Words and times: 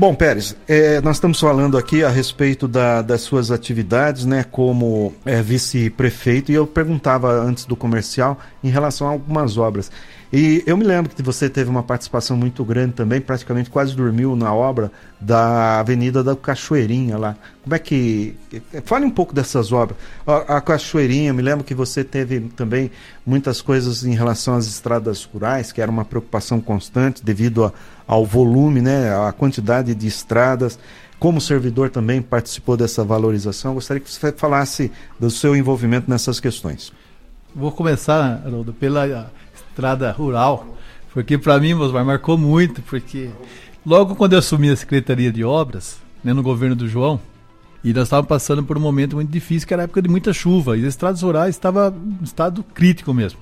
Bom, 0.00 0.14
Pérez, 0.14 0.56
é, 0.66 0.98
nós 1.02 1.16
estamos 1.18 1.38
falando 1.38 1.76
aqui 1.76 2.02
a 2.02 2.08
respeito 2.08 2.66
da, 2.66 3.02
das 3.02 3.20
suas 3.20 3.50
atividades, 3.50 4.24
né, 4.24 4.46
como 4.50 5.12
é, 5.26 5.42
vice-prefeito, 5.42 6.50
e 6.50 6.54
eu 6.54 6.66
perguntava 6.66 7.30
antes 7.30 7.66
do 7.66 7.76
comercial 7.76 8.38
em 8.64 8.70
relação 8.70 9.06
a 9.06 9.10
algumas 9.10 9.58
obras. 9.58 9.92
E 10.32 10.62
eu 10.64 10.76
me 10.76 10.84
lembro 10.84 11.12
que 11.12 11.22
você 11.22 11.50
teve 11.50 11.68
uma 11.68 11.82
participação 11.82 12.36
muito 12.36 12.64
grande 12.64 12.92
também, 12.92 13.20
praticamente 13.20 13.68
quase 13.68 13.96
dormiu 13.96 14.36
na 14.36 14.54
obra 14.54 14.92
da 15.20 15.80
Avenida 15.80 16.22
da 16.22 16.36
Cachoeirinha 16.36 17.18
lá. 17.18 17.36
Como 17.64 17.74
é 17.74 17.78
que. 17.80 18.36
Fale 18.84 19.04
um 19.04 19.10
pouco 19.10 19.34
dessas 19.34 19.72
obras. 19.72 19.98
A, 20.24 20.60
Cachoeirinha, 20.60 21.32
me 21.32 21.42
lembro 21.42 21.64
que 21.64 21.74
você 21.74 22.04
teve 22.04 22.40
também 22.54 22.92
muitas 23.26 23.60
coisas 23.60 24.04
em 24.04 24.14
relação 24.14 24.54
às 24.54 24.66
estradas 24.66 25.24
rurais, 25.24 25.72
que 25.72 25.80
era 25.80 25.90
uma 25.90 26.04
preocupação 26.04 26.60
constante 26.60 27.24
devido 27.24 27.64
a, 27.64 27.72
ao 28.06 28.24
volume, 28.24 28.80
né, 28.80 29.12
a 29.12 29.32
quantidade 29.32 29.96
de 29.96 30.06
estradas. 30.06 30.78
Como 31.18 31.40
servidor 31.40 31.90
também 31.90 32.22
participou 32.22 32.76
dessa 32.76 33.02
valorização. 33.02 33.74
Gostaria 33.74 34.00
que 34.00 34.10
você 34.10 34.30
falasse 34.30 34.92
do 35.18 35.28
seu 35.28 35.56
envolvimento 35.56 36.08
nessas 36.08 36.38
questões. 36.38 36.92
Vou 37.54 37.72
começar, 37.72 38.42
Haroldo, 38.46 38.72
pela 38.72 39.30
estrada 39.70 40.10
rural, 40.10 40.76
porque 41.12 41.38
para 41.38 41.58
mim, 41.58 41.74
Mosmar, 41.74 42.04
marcou 42.04 42.36
muito, 42.36 42.82
porque 42.82 43.30
logo 43.84 44.14
quando 44.14 44.34
eu 44.34 44.38
assumi 44.38 44.68
a 44.70 44.76
Secretaria 44.76 45.32
de 45.32 45.44
Obras, 45.44 45.98
né, 46.22 46.32
no 46.32 46.42
governo 46.42 46.76
do 46.76 46.88
João, 46.88 47.20
e 47.82 47.94
nós 47.94 48.04
estávamos 48.04 48.28
passando 48.28 48.62
por 48.62 48.76
um 48.76 48.80
momento 48.80 49.16
muito 49.16 49.30
difícil, 49.30 49.66
que 49.66 49.72
era 49.72 49.82
a 49.82 49.84
época 49.84 50.02
de 50.02 50.08
muita 50.08 50.32
chuva, 50.32 50.76
e 50.76 50.82
as 50.82 50.88
estradas 50.88 51.22
rurais 51.22 51.54
estavam 51.54 51.94
em 52.20 52.24
estado 52.24 52.62
crítico 52.74 53.14
mesmo. 53.14 53.38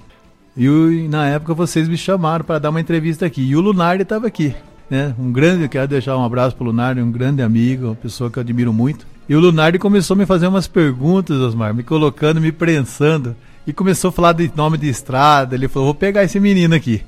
E 0.57 1.09
na 1.09 1.27
época 1.27 1.55
vocês 1.55 1.89
me 1.89 1.97
chamaram 1.97 2.45
para 2.45 2.59
dar 2.59 2.71
uma 2.71 2.81
entrevista 2.81 3.27
aqui, 3.27 3.43
e 3.43 3.57
o 3.57 3.61
Lunardi 3.61 4.03
estava 4.03 4.27
aqui. 4.27 4.55
Né? 4.89 5.15
Um 5.19 5.33
grande, 5.33 5.69
quero 5.69 5.89
deixar 5.89 6.17
um 6.17 6.25
abraço 6.25 6.57
para 6.57 6.65
o 6.65 6.67
Lunardi, 6.69 7.01
um 7.01 7.13
grande 7.13 7.43
amigo, 7.43 7.87
uma 7.87 7.95
pessoa 7.95 8.31
que 8.31 8.39
eu 8.39 8.43
admiro 8.43 8.73
muito. 8.73 9.07
E 9.29 9.35
o 9.35 9.41
Lunardi 9.41 9.79
começou 9.79 10.15
a 10.15 10.19
me 10.19 10.25
fazer 10.25 10.47
umas 10.47 10.67
perguntas, 10.67 11.37
Osmar, 11.37 11.75
me 11.75 11.83
colocando, 11.83 12.41
me 12.41 12.53
prensando 12.53 13.37
e 13.69 13.73
começou 13.75 14.09
a 14.09 14.13
falar 14.13 14.33
de 14.33 14.51
nome 14.57 14.79
de 14.79 14.89
estrada. 14.89 15.55
Ele 15.55 15.69
falou: 15.69 15.89
vou 15.89 15.95
pegar 15.95 16.25
esse 16.25 16.41
menino 16.41 16.75
aqui. 16.75 17.05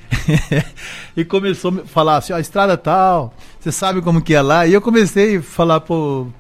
e 1.17 1.25
começou 1.25 1.73
a 1.73 1.87
falar 1.87 2.19
assim: 2.19 2.35
ó, 2.35 2.39
estrada 2.39 2.77
tal, 2.77 3.33
você 3.59 3.73
sabe 3.73 4.03
como 4.03 4.21
que 4.21 4.35
é 4.35 4.43
lá? 4.43 4.67
E 4.67 4.75
eu 4.75 4.83
comecei 4.83 5.39
a 5.39 5.43
falar 5.43 5.81
pro, 5.81 6.31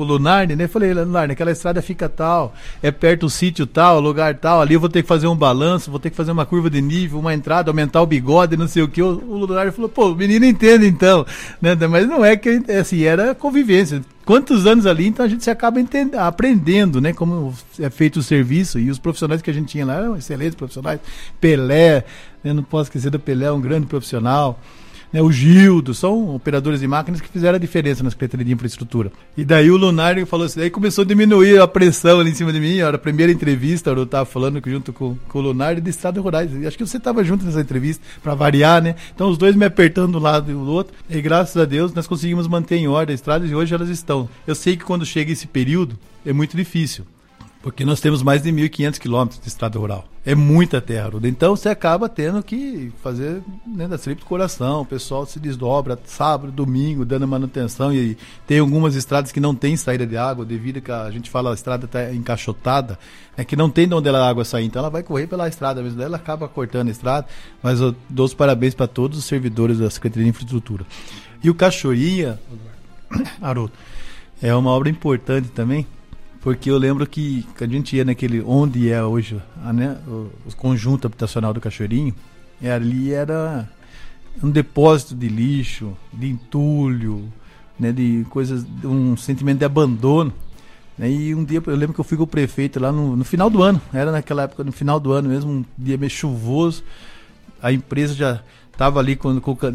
pro 0.00 0.04
Lunardi, 0.04 0.56
né? 0.56 0.66
Falei: 0.66 0.94
Lunardi, 0.94 1.32
aquela 1.32 1.50
estrada 1.50 1.82
fica 1.82 2.08
tal, 2.08 2.54
é 2.82 2.90
perto 2.90 3.20
do 3.20 3.30
sítio 3.30 3.66
tal, 3.66 4.00
lugar 4.00 4.34
tal. 4.36 4.62
Ali 4.62 4.74
eu 4.74 4.80
vou 4.80 4.88
ter 4.88 5.02
que 5.02 5.08
fazer 5.08 5.26
um 5.26 5.36
balanço, 5.36 5.90
vou 5.90 6.00
ter 6.00 6.10
que 6.10 6.16
fazer 6.16 6.32
uma 6.32 6.46
curva 6.46 6.70
de 6.70 6.80
nível, 6.80 7.18
uma 7.18 7.34
entrada, 7.34 7.70
aumentar 7.70 8.00
o 8.00 8.06
bigode, 8.06 8.56
não 8.56 8.66
sei 8.66 8.82
o 8.82 8.88
que. 8.88 9.02
O, 9.02 9.08
o 9.08 9.36
Lunardi 9.44 9.72
falou: 9.72 9.90
pô, 9.90 10.12
o 10.12 10.14
menino 10.14 10.46
entende 10.46 10.86
então. 10.86 11.26
Né? 11.60 11.74
Mas 11.88 12.08
não 12.08 12.24
é 12.24 12.36
que 12.36 12.62
assim, 12.72 13.02
era 13.02 13.34
convivência 13.34 14.02
quantos 14.24 14.64
anos 14.64 14.86
ali, 14.86 15.08
então 15.08 15.26
a 15.26 15.28
gente 15.28 15.42
se 15.42 15.50
acaba 15.50 15.80
aprendendo, 16.18 17.00
né, 17.00 17.12
como 17.12 17.52
é 17.80 17.90
feito 17.90 18.20
o 18.20 18.22
serviço 18.22 18.78
e 18.78 18.88
os 18.88 18.96
profissionais 18.96 19.42
que 19.42 19.50
a 19.50 19.52
gente 19.52 19.66
tinha 19.66 19.84
lá 19.84 19.96
eram 19.96 20.16
excelentes 20.16 20.54
profissionais. 20.54 21.00
Pelé, 21.40 22.04
eu 22.44 22.54
não 22.54 22.62
posso 22.62 22.84
esquecer 22.84 23.10
do 23.10 23.18
Pelé, 23.18 23.50
um 23.50 23.60
grande 23.60 23.86
profissional 23.86 24.60
né, 25.12 25.20
o 25.20 25.30
Gildo, 25.30 25.92
são 25.92 26.34
operadores 26.34 26.80
de 26.80 26.86
máquinas 26.86 27.20
que 27.20 27.28
fizeram 27.28 27.56
a 27.56 27.60
diferença 27.60 28.02
na 28.02 28.10
Secretaria 28.10 28.44
de 28.44 28.52
Infraestrutura. 28.52 29.10
E 29.36 29.44
daí 29.44 29.70
o 29.70 29.76
Lunar 29.76 30.24
falou 30.26 30.46
assim, 30.46 30.62
aí 30.62 30.70
começou 30.70 31.02
a 31.02 31.06
diminuir 31.06 31.60
a 31.60 31.66
pressão 31.66 32.20
ali 32.20 32.30
em 32.30 32.34
cima 32.34 32.52
de 32.52 32.60
mim, 32.60 32.78
era 32.78 32.96
a 32.96 32.98
primeira 32.98 33.32
entrevista, 33.32 33.90
eu 33.90 34.04
estava 34.04 34.24
falando 34.24 34.60
junto 34.64 34.92
com, 34.92 35.16
com 35.28 35.38
o 35.38 35.42
Lunar 35.42 35.80
de 35.80 35.90
Estado 35.90 36.20
Rurais, 36.20 36.50
acho 36.66 36.78
que 36.78 36.86
você 36.86 36.96
estava 36.96 37.24
junto 37.24 37.44
nessa 37.44 37.60
entrevista, 37.60 38.02
para 38.22 38.34
variar, 38.34 38.82
né? 38.82 38.94
Então 39.14 39.28
os 39.28 39.38
dois 39.38 39.56
me 39.56 39.64
apertando 39.64 40.16
um 40.16 40.22
lado 40.22 40.50
e 40.50 40.54
o 40.54 40.60
outro, 40.66 40.94
e 41.08 41.20
graças 41.20 41.56
a 41.56 41.64
Deus 41.64 41.92
nós 41.92 42.06
conseguimos 42.06 42.46
manter 42.46 42.76
em 42.76 42.88
ordem 42.88 43.14
as 43.14 43.20
estradas 43.20 43.50
e 43.50 43.54
hoje 43.54 43.74
elas 43.74 43.88
estão. 43.88 44.28
Eu 44.46 44.54
sei 44.54 44.76
que 44.76 44.84
quando 44.84 45.04
chega 45.04 45.32
esse 45.32 45.46
período, 45.46 45.98
é 46.24 46.32
muito 46.32 46.56
difícil. 46.56 47.04
Porque 47.62 47.84
nós 47.84 48.00
temos 48.00 48.22
mais 48.22 48.42
de 48.42 48.50
1.500 48.50 48.98
quilômetros 48.98 49.40
de 49.40 49.48
estrada 49.48 49.78
rural. 49.78 50.06
É 50.24 50.34
muita 50.34 50.80
terra. 50.80 51.10
Então 51.24 51.54
você 51.54 51.68
acaba 51.68 52.08
tendo 52.08 52.42
que 52.42 52.90
fazer 53.02 53.42
né, 53.66 53.86
da 53.86 53.98
tripa 53.98 54.22
do 54.22 54.26
coração. 54.26 54.80
O 54.80 54.86
pessoal 54.86 55.26
se 55.26 55.38
desdobra 55.38 55.98
sábado, 56.04 56.50
domingo, 56.50 57.04
dando 57.04 57.28
manutenção. 57.28 57.92
E 57.92 58.16
tem 58.46 58.60
algumas 58.60 58.94
estradas 58.96 59.30
que 59.30 59.40
não 59.40 59.54
tem 59.54 59.76
saída 59.76 60.06
de 60.06 60.16
água, 60.16 60.42
devido 60.42 60.80
que 60.80 60.90
a 60.90 61.10
gente 61.10 61.28
fala 61.28 61.50
a 61.50 61.54
estrada 61.54 61.84
está 61.84 62.14
encaixotada, 62.14 62.98
é 63.36 63.44
que 63.44 63.56
não 63.56 63.68
tem 63.68 63.86
de 63.86 63.94
onde 63.94 64.08
a 64.08 64.26
água 64.26 64.42
sair. 64.44 64.64
Então 64.64 64.80
ela 64.80 64.90
vai 64.90 65.02
correr 65.02 65.26
pela 65.26 65.46
estrada 65.46 65.82
mesmo. 65.82 65.98
Daí 65.98 66.06
ela 66.06 66.16
acaba 66.16 66.48
cortando 66.48 66.88
a 66.88 66.92
estrada. 66.92 67.26
Mas 67.62 67.78
eu 67.78 67.94
dou 68.08 68.24
os 68.24 68.32
parabéns 68.32 68.74
para 68.74 68.86
todos 68.86 69.18
os 69.18 69.26
servidores 69.26 69.78
da 69.78 69.90
Secretaria 69.90 70.24
de 70.24 70.30
Infraestrutura. 70.30 70.86
E 71.44 71.50
o 71.50 71.54
Cachoeira, 71.54 72.40
Haroldo, 73.40 73.72
é 74.40 74.54
uma 74.54 74.70
obra 74.70 74.88
importante 74.88 75.48
também 75.48 75.86
porque 76.40 76.70
eu 76.70 76.78
lembro 76.78 77.06
que, 77.06 77.46
a 77.60 77.66
gente 77.66 77.96
ia 77.96 78.04
naquele 78.04 78.40
onde 78.40 78.90
é 78.90 79.02
hoje 79.02 79.40
a, 79.62 79.72
né, 79.72 79.98
o, 80.06 80.30
o, 80.46 80.56
conjunto 80.56 81.06
habitacional 81.06 81.52
do 81.52 81.60
Cachoeirinho, 81.60 82.14
e 82.60 82.68
ali 82.68 83.12
era 83.12 83.68
um 84.42 84.50
depósito 84.50 85.14
de 85.14 85.28
lixo, 85.28 85.96
de 86.12 86.28
entulho, 86.28 87.30
né, 87.78 87.92
de 87.92 88.26
coisas, 88.30 88.64
um 88.84 89.16
sentimento 89.16 89.58
de 89.58 89.64
abandono. 89.64 90.32
Né, 90.96 91.10
e 91.10 91.34
um 91.34 91.44
dia 91.44 91.62
eu 91.66 91.76
lembro 91.76 91.94
que 91.94 92.00
eu 92.00 92.04
fui 92.04 92.16
com 92.16 92.24
o 92.24 92.26
prefeito 92.26 92.80
lá 92.80 92.90
no, 92.90 93.16
no 93.16 93.24
final 93.24 93.50
do 93.50 93.62
ano, 93.62 93.80
era 93.92 94.10
naquela 94.10 94.44
época, 94.44 94.64
no 94.64 94.72
final 94.72 94.98
do 94.98 95.12
ano 95.12 95.28
mesmo, 95.28 95.50
um 95.50 95.64
dia 95.76 95.98
meio 95.98 96.10
chuvoso, 96.10 96.82
a 97.62 97.70
empresa 97.70 98.14
já 98.14 98.42
estava 98.80 98.98
ali 98.98 99.18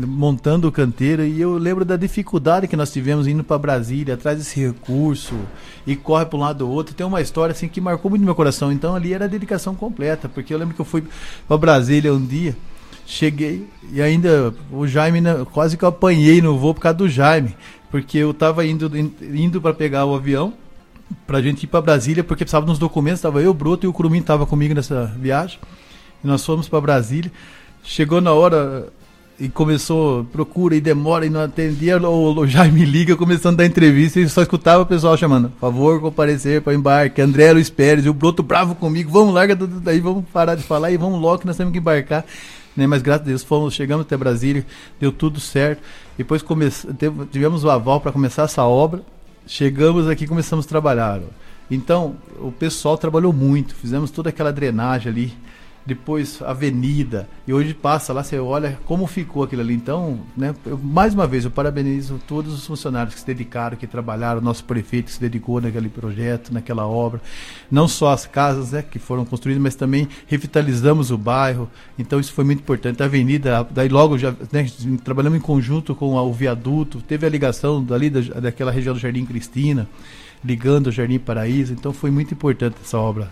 montando 0.07 0.67
o 0.67 0.71
canteiro 0.71 1.23
e 1.23 1.39
eu 1.39 1.59
lembro 1.59 1.85
da 1.85 1.95
dificuldade 1.95 2.67
que 2.67 2.75
nós 2.75 2.91
tivemos 2.91 3.27
indo 3.27 3.43
para 3.43 3.59
Brasília, 3.59 4.15
atrás 4.15 4.39
desse 4.39 4.59
recurso 4.59 5.35
e 5.85 5.95
corre 5.95 6.25
para 6.25 6.37
um 6.37 6.41
lado 6.41 6.67
ou 6.67 6.71
outro. 6.73 6.95
Tem 6.95 7.05
uma 7.05 7.21
história 7.21 7.53
assim 7.53 7.67
que 7.67 7.79
marcou 7.79 8.09
muito 8.09 8.25
meu 8.25 8.33
coração. 8.33 8.71
Então 8.71 8.95
ali 8.95 9.13
era 9.13 9.25
a 9.25 9.27
dedicação 9.27 9.75
completa, 9.75 10.27
porque 10.27 10.51
eu 10.51 10.57
lembro 10.57 10.73
que 10.73 10.81
eu 10.81 10.85
fui 10.85 11.03
para 11.47 11.55
Brasília 11.55 12.11
um 12.11 12.25
dia, 12.25 12.57
cheguei 13.05 13.67
e 13.93 14.01
ainda 14.01 14.51
o 14.71 14.87
Jaime 14.87 15.21
né, 15.21 15.45
quase 15.53 15.77
que 15.77 15.85
eu 15.85 15.89
apanhei 15.89 16.41
no 16.41 16.57
voo 16.57 16.73
por 16.73 16.81
causa 16.81 16.97
do 16.97 17.07
Jaime, 17.07 17.55
porque 17.91 18.17
eu 18.17 18.31
estava 18.31 18.65
indo 18.65 18.91
indo 18.97 19.61
para 19.61 19.71
pegar 19.71 20.05
o 20.05 20.15
avião 20.15 20.51
para 21.27 21.37
a 21.37 21.41
gente 21.43 21.65
ir 21.65 21.67
para 21.67 21.79
Brasília, 21.79 22.23
porque 22.23 22.43
precisava 22.43 22.65
dos 22.65 22.79
documentos, 22.79 23.19
estava 23.19 23.39
eu, 23.39 23.53
Broto 23.53 23.85
e 23.85 23.87
o 23.87 23.93
Curumim 23.93 24.17
estava 24.17 24.47
comigo 24.47 24.73
nessa 24.73 25.05
viagem. 25.05 25.59
E 26.23 26.27
nós 26.27 26.43
fomos 26.43 26.67
para 26.67 26.81
Brasília. 26.81 27.31
Chegou 27.87 28.19
na 28.19 28.33
hora 28.33 28.87
e 29.39 29.47
começou, 29.47 30.23
procura 30.25 30.75
e 30.75 30.81
demora 30.81 31.23
e 31.23 31.29
não 31.29 31.41
atendia, 31.41 32.01
o, 32.01 32.33
o 32.35 32.47
Jaime 32.47 32.83
liga 32.83 33.15
começando 33.15 33.53
a 33.53 33.57
dar 33.57 33.65
entrevista 33.67 34.19
e 34.19 34.27
só 34.27 34.41
escutava 34.41 34.81
o 34.81 34.85
pessoal 34.87 35.15
chamando, 35.15 35.51
favor 35.61 36.01
comparecer 36.01 36.63
para 36.63 36.73
embarque, 36.73 37.21
André 37.21 37.53
Luiz 37.53 37.69
Pérez, 37.69 38.03
e 38.03 38.09
o 38.09 38.13
Broto 38.13 38.41
bravo 38.41 38.73
comigo, 38.73 39.11
vamos, 39.11 39.35
larga 39.35 39.55
tudo 39.55 39.79
daí, 39.79 39.99
vamos 39.99 40.25
parar 40.33 40.55
de 40.55 40.63
falar 40.63 40.89
e 40.89 40.97
vamos 40.97 41.21
logo 41.21 41.39
que 41.39 41.45
nós 41.45 41.55
temos 41.55 41.71
que 41.71 41.77
embarcar. 41.77 42.25
Né, 42.75 42.87
mas 42.87 43.03
graças 43.03 43.21
a 43.21 43.29
Deus 43.29 43.43
fomos, 43.43 43.73
chegamos 43.73 44.05
até 44.05 44.17
Brasília, 44.17 44.65
deu 44.99 45.11
tudo 45.11 45.39
certo. 45.39 45.81
Depois 46.17 46.41
come, 46.41 46.67
tivemos 47.31 47.63
o 47.63 47.69
aval 47.69 48.01
para 48.01 48.11
começar 48.11 48.43
essa 48.43 48.63
obra. 48.63 49.01
Chegamos 49.47 50.09
aqui 50.09 50.27
começamos 50.27 50.65
a 50.65 50.67
trabalhar. 50.67 51.21
Então, 51.71 52.17
o 52.37 52.51
pessoal 52.51 52.97
trabalhou 52.97 53.31
muito, 53.31 53.75
fizemos 53.75 54.11
toda 54.11 54.29
aquela 54.29 54.51
drenagem 54.51 55.09
ali 55.09 55.33
depois 55.85 56.41
Avenida, 56.41 57.29
e 57.47 57.53
hoje 57.53 57.73
passa 57.73 58.11
lá, 58.11 58.23
você 58.23 58.39
olha 58.39 58.79
como 58.85 59.05
ficou 59.05 59.43
aquilo 59.43 59.61
ali. 59.61 59.75
Então, 59.75 60.19
né, 60.35 60.55
eu, 60.65 60.77
mais 60.77 61.13
uma 61.13 61.27
vez, 61.27 61.45
eu 61.45 61.51
parabenizo 61.51 62.19
todos 62.27 62.53
os 62.53 62.65
funcionários 62.65 63.13
que 63.13 63.19
se 63.19 63.27
dedicaram, 63.27 63.77
que 63.77 63.85
trabalharam, 63.85 64.41
nosso 64.41 64.63
prefeito 64.63 65.05
que 65.05 65.11
se 65.11 65.21
dedicou 65.21 65.61
naquele 65.61 65.89
projeto, 65.89 66.51
naquela 66.51 66.87
obra. 66.87 67.21
Não 67.69 67.87
só 67.87 68.11
as 68.11 68.25
casas 68.25 68.71
né, 68.71 68.81
que 68.81 68.97
foram 68.97 69.23
construídas, 69.25 69.61
mas 69.61 69.75
também 69.75 70.07
revitalizamos 70.25 71.11
o 71.11 71.17
bairro. 71.17 71.69
Então, 71.99 72.19
isso 72.19 72.33
foi 72.33 72.43
muito 72.43 72.59
importante. 72.59 73.03
A 73.03 73.05
Avenida, 73.05 73.67
daí 73.69 73.87
logo 73.87 74.17
já 74.17 74.33
né, 74.51 74.65
trabalhamos 75.03 75.37
em 75.37 75.41
conjunto 75.41 75.93
com 75.93 76.15
o 76.15 76.33
viaduto, 76.33 76.99
teve 77.01 77.27
a 77.27 77.29
ligação 77.29 77.83
dali 77.83 78.09
da, 78.09 78.39
daquela 78.39 78.71
região 78.71 78.93
do 78.95 78.99
Jardim 78.99 79.25
Cristina 79.25 79.87
ligando 80.43 80.87
o 80.87 80.91
Jardim 80.91 81.19
Paraíso, 81.19 81.73
então 81.73 81.91
foi 81.91 82.11
muito 82.11 82.33
importante 82.33 82.75
essa 82.83 82.97
obra. 82.97 83.29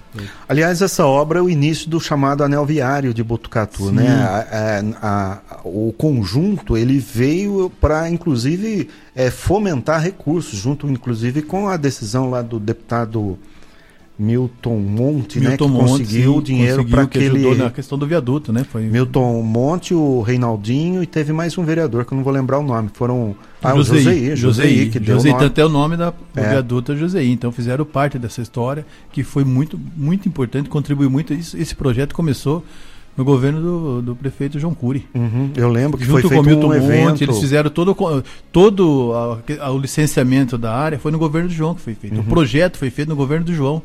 Aliás, 0.48 0.82
essa 0.82 1.06
obra 1.06 1.40
é 1.40 1.42
o 1.42 1.50
início 1.50 1.90
do 1.90 2.00
chamado 2.00 2.44
Anel 2.44 2.66
Viário 2.66 3.14
de 3.14 3.24
Botucatu, 3.24 3.88
Sim. 3.88 3.92
né? 3.92 4.08
A, 4.10 4.82
a, 5.02 5.56
a, 5.56 5.60
o 5.64 5.94
conjunto 5.98 6.76
ele 6.76 6.98
veio 7.00 7.72
para, 7.80 8.10
inclusive, 8.10 8.90
é, 9.16 9.30
fomentar 9.30 10.02
recursos, 10.02 10.58
junto, 10.58 10.88
inclusive, 10.88 11.42
com 11.42 11.68
a 11.68 11.78
decisão 11.78 12.30
lá 12.30 12.42
do 12.42 12.60
deputado 12.60 13.38
Milton 14.18 14.77
Monte, 14.77 15.39
Milton 15.39 15.50
né, 15.50 15.57
que 15.57 15.81
Monte, 15.81 15.89
conseguiu 15.89 16.36
sim, 16.36 16.44
dinheiro 16.44 16.86
para 16.86 17.01
aquele 17.01 17.56
na 17.56 17.71
questão 17.71 17.98
do 17.98 18.06
viaduto, 18.06 18.54
né? 18.54 18.63
Foi 18.63 18.83
Milton 18.83 19.42
Monte, 19.42 19.95
o 19.95 20.21
Reinaldinho 20.21 21.01
e 21.01 21.07
teve 21.07 21.33
mais 21.33 21.57
um 21.57 21.63
vereador 21.63 22.06
que 22.06 22.13
eu 22.13 22.15
não 22.15 22.24
vou 22.24 22.31
lembrar 22.31 22.60
o 22.60 22.63
nome. 22.63 22.89
Foram 22.94 23.36
ah, 23.62 23.75
Josei, 23.75 24.01
o 24.01 24.04
Josei, 24.04 24.36
Josei, 24.36 24.89
que 24.89 25.00
deu 25.00 25.18
o 25.18 25.24
nome. 25.24 25.45
até 25.45 25.65
o 25.65 25.69
nome 25.69 25.98
da 25.98 26.13
é. 26.36 26.50
viaduto 26.50 26.92
é 26.92 26.95
Josei. 26.95 27.31
Então 27.31 27.51
fizeram 27.51 27.83
parte 27.86 28.19
dessa 28.19 28.39
história 28.39 28.86
que 29.12 29.24
foi 29.24 29.44
muito 29.44 29.80
muito 29.98 30.27
importante, 30.27 30.69
contribuiu 30.69 31.09
muito. 31.09 31.33
Esse 31.33 31.74
projeto 31.74 32.13
começou 32.13 32.63
no 33.15 33.24
governo 33.24 33.62
do, 33.62 34.01
do 34.01 34.15
prefeito 34.15 34.60
João 34.60 34.74
Cury. 34.74 35.07
Uhum, 35.13 35.51
eu 35.56 35.69
lembro 35.69 35.98
que 35.98 36.04
Junto 36.06 36.13
foi 36.13 36.21
com 36.24 36.27
o 36.27 36.44
feito 36.44 36.45
Milton 36.60 36.68
um 36.74 36.80
Monte, 36.80 36.83
evento. 36.92 37.24
eles 37.24 37.39
fizeram 37.39 37.69
todo, 37.69 37.95
todo 38.51 39.12
a- 39.13 39.65
a- 39.65 39.71
o 39.71 39.77
licenciamento 39.77 40.57
da 40.57 40.74
área, 40.75 40.98
foi 41.00 41.12
no 41.12 41.19
governo 41.19 41.48
do 41.48 41.54
João 41.54 41.75
que 41.75 41.81
foi 41.81 41.94
feito. 41.95 42.15
Uhum. 42.15 42.21
O 42.21 42.25
projeto 42.25 42.77
foi 42.77 42.89
feito 42.89 43.10
no 43.10 43.15
governo 43.15 43.45
do 43.45 43.54
João. 43.54 43.81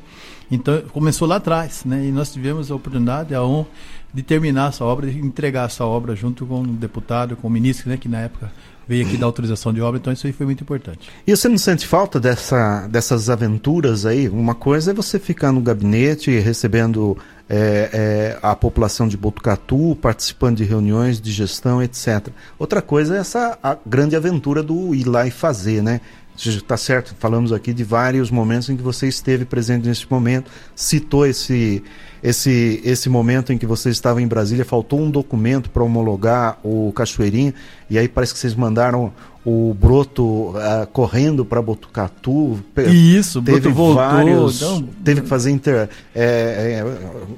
Então, 0.51 0.81
começou 0.93 1.29
lá 1.29 1.37
atrás, 1.37 1.85
né? 1.85 2.07
E 2.07 2.11
nós 2.11 2.33
tivemos 2.33 2.71
a 2.71 2.75
oportunidade, 2.75 3.35
a 3.35 3.43
honra 3.43 3.67
de 4.15 4.23
terminar 4.23 4.71
essa 4.71 4.83
obra, 4.83 5.07
de 5.11 5.19
entregar 5.19 5.67
essa 5.67 5.85
obra 5.85 6.17
junto 6.17 6.47
com 6.47 6.63
o 6.63 6.67
deputado, 6.67 7.37
com 7.37 7.49
o 7.49 7.51
ministro, 7.51 7.91
né? 7.91 7.99
Que 7.99 8.09
na 8.09 8.21
época 8.21 8.51
veio 8.89 9.07
aqui 9.07 9.19
dar 9.19 9.27
autorização 9.27 9.73
de 9.73 9.83
obra, 9.83 10.01
então 10.01 10.13
isso 10.13 10.27
aí 10.27 10.33
foi 10.33 10.47
muito 10.47 10.63
importante. 10.63 11.11
E 11.27 11.37
você 11.37 11.47
não 11.47 11.59
sente 11.59 11.87
falta 11.87 12.19
dessa, 12.19 12.87
dessas 12.89 13.29
aventuras 13.29 14.07
aí? 14.07 14.29
Uma 14.29 14.55
coisa 14.55 14.93
é 14.93 14.95
você 14.95 15.19
ficar 15.19 15.53
no 15.53 15.61
gabinete 15.61 16.31
recebendo 16.39 17.17
é, 17.49 17.91
é, 17.93 18.39
a 18.43 18.57
população 18.57 19.07
de 19.07 19.17
Botucatu, 19.17 19.97
participando 20.01 20.57
de 20.57 20.65
reuniões 20.65 21.21
de 21.21 21.31
gestão, 21.31 21.83
etc. 21.83 22.29
Outra 22.59 22.81
coisa 22.81 23.17
é 23.17 23.21
essa 23.21 23.59
a 23.63 23.77
grande 23.85 24.17
aventura 24.17 24.63
do 24.63 24.95
ir 24.95 25.05
lá 25.05 25.27
e 25.27 25.31
fazer, 25.31 25.83
né? 25.83 26.01
Está 26.35 26.77
certo, 26.77 27.17
falamos 27.19 27.53
aqui 27.53 27.75
de 27.75 27.83
vários 27.83 28.31
momentos 28.31 28.71
em 28.71 28.77
que 28.77 28.83
você 28.83 29.09
esteve 29.09 29.45
presente 29.45 29.89
nesse 29.89 30.09
momento, 30.09 30.49
citou 30.75 31.27
esse, 31.27 31.83
esse, 32.23 32.81
esse 32.85 33.09
momento 33.09 33.53
em 33.53 33.59
que 33.59 33.67
você 33.67 33.91
estava 33.91 34.21
em 34.21 34.27
Brasília, 34.27 34.65
faltou 34.65 35.01
um 35.01 35.11
documento 35.11 35.71
para 35.71 35.83
homologar 35.83 36.59
o 36.63 36.93
Cachoeirinho, 36.93 37.55
e 37.89 37.99
aí 37.99 38.09
parece 38.09 38.33
que 38.33 38.39
vocês 38.39 38.55
mandaram 38.55 39.13
o 39.45 39.73
Broto 39.73 40.53
ah, 40.57 40.87
correndo 40.93 41.45
para 41.45 41.63
Botucatu. 41.63 42.63
E 42.77 43.17
isso, 43.17 43.41
teve 43.41 43.61
Broto 43.61 43.75
voltou, 43.75 43.95
vários, 43.97 44.57
então- 44.57 44.89
teve 45.05 45.21
que 45.23 45.29
fazer 45.29 45.51
inter, 45.51 45.89
é, 46.15 46.83
é, 46.83 46.85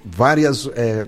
várias 0.05 0.69
é, 0.75 1.07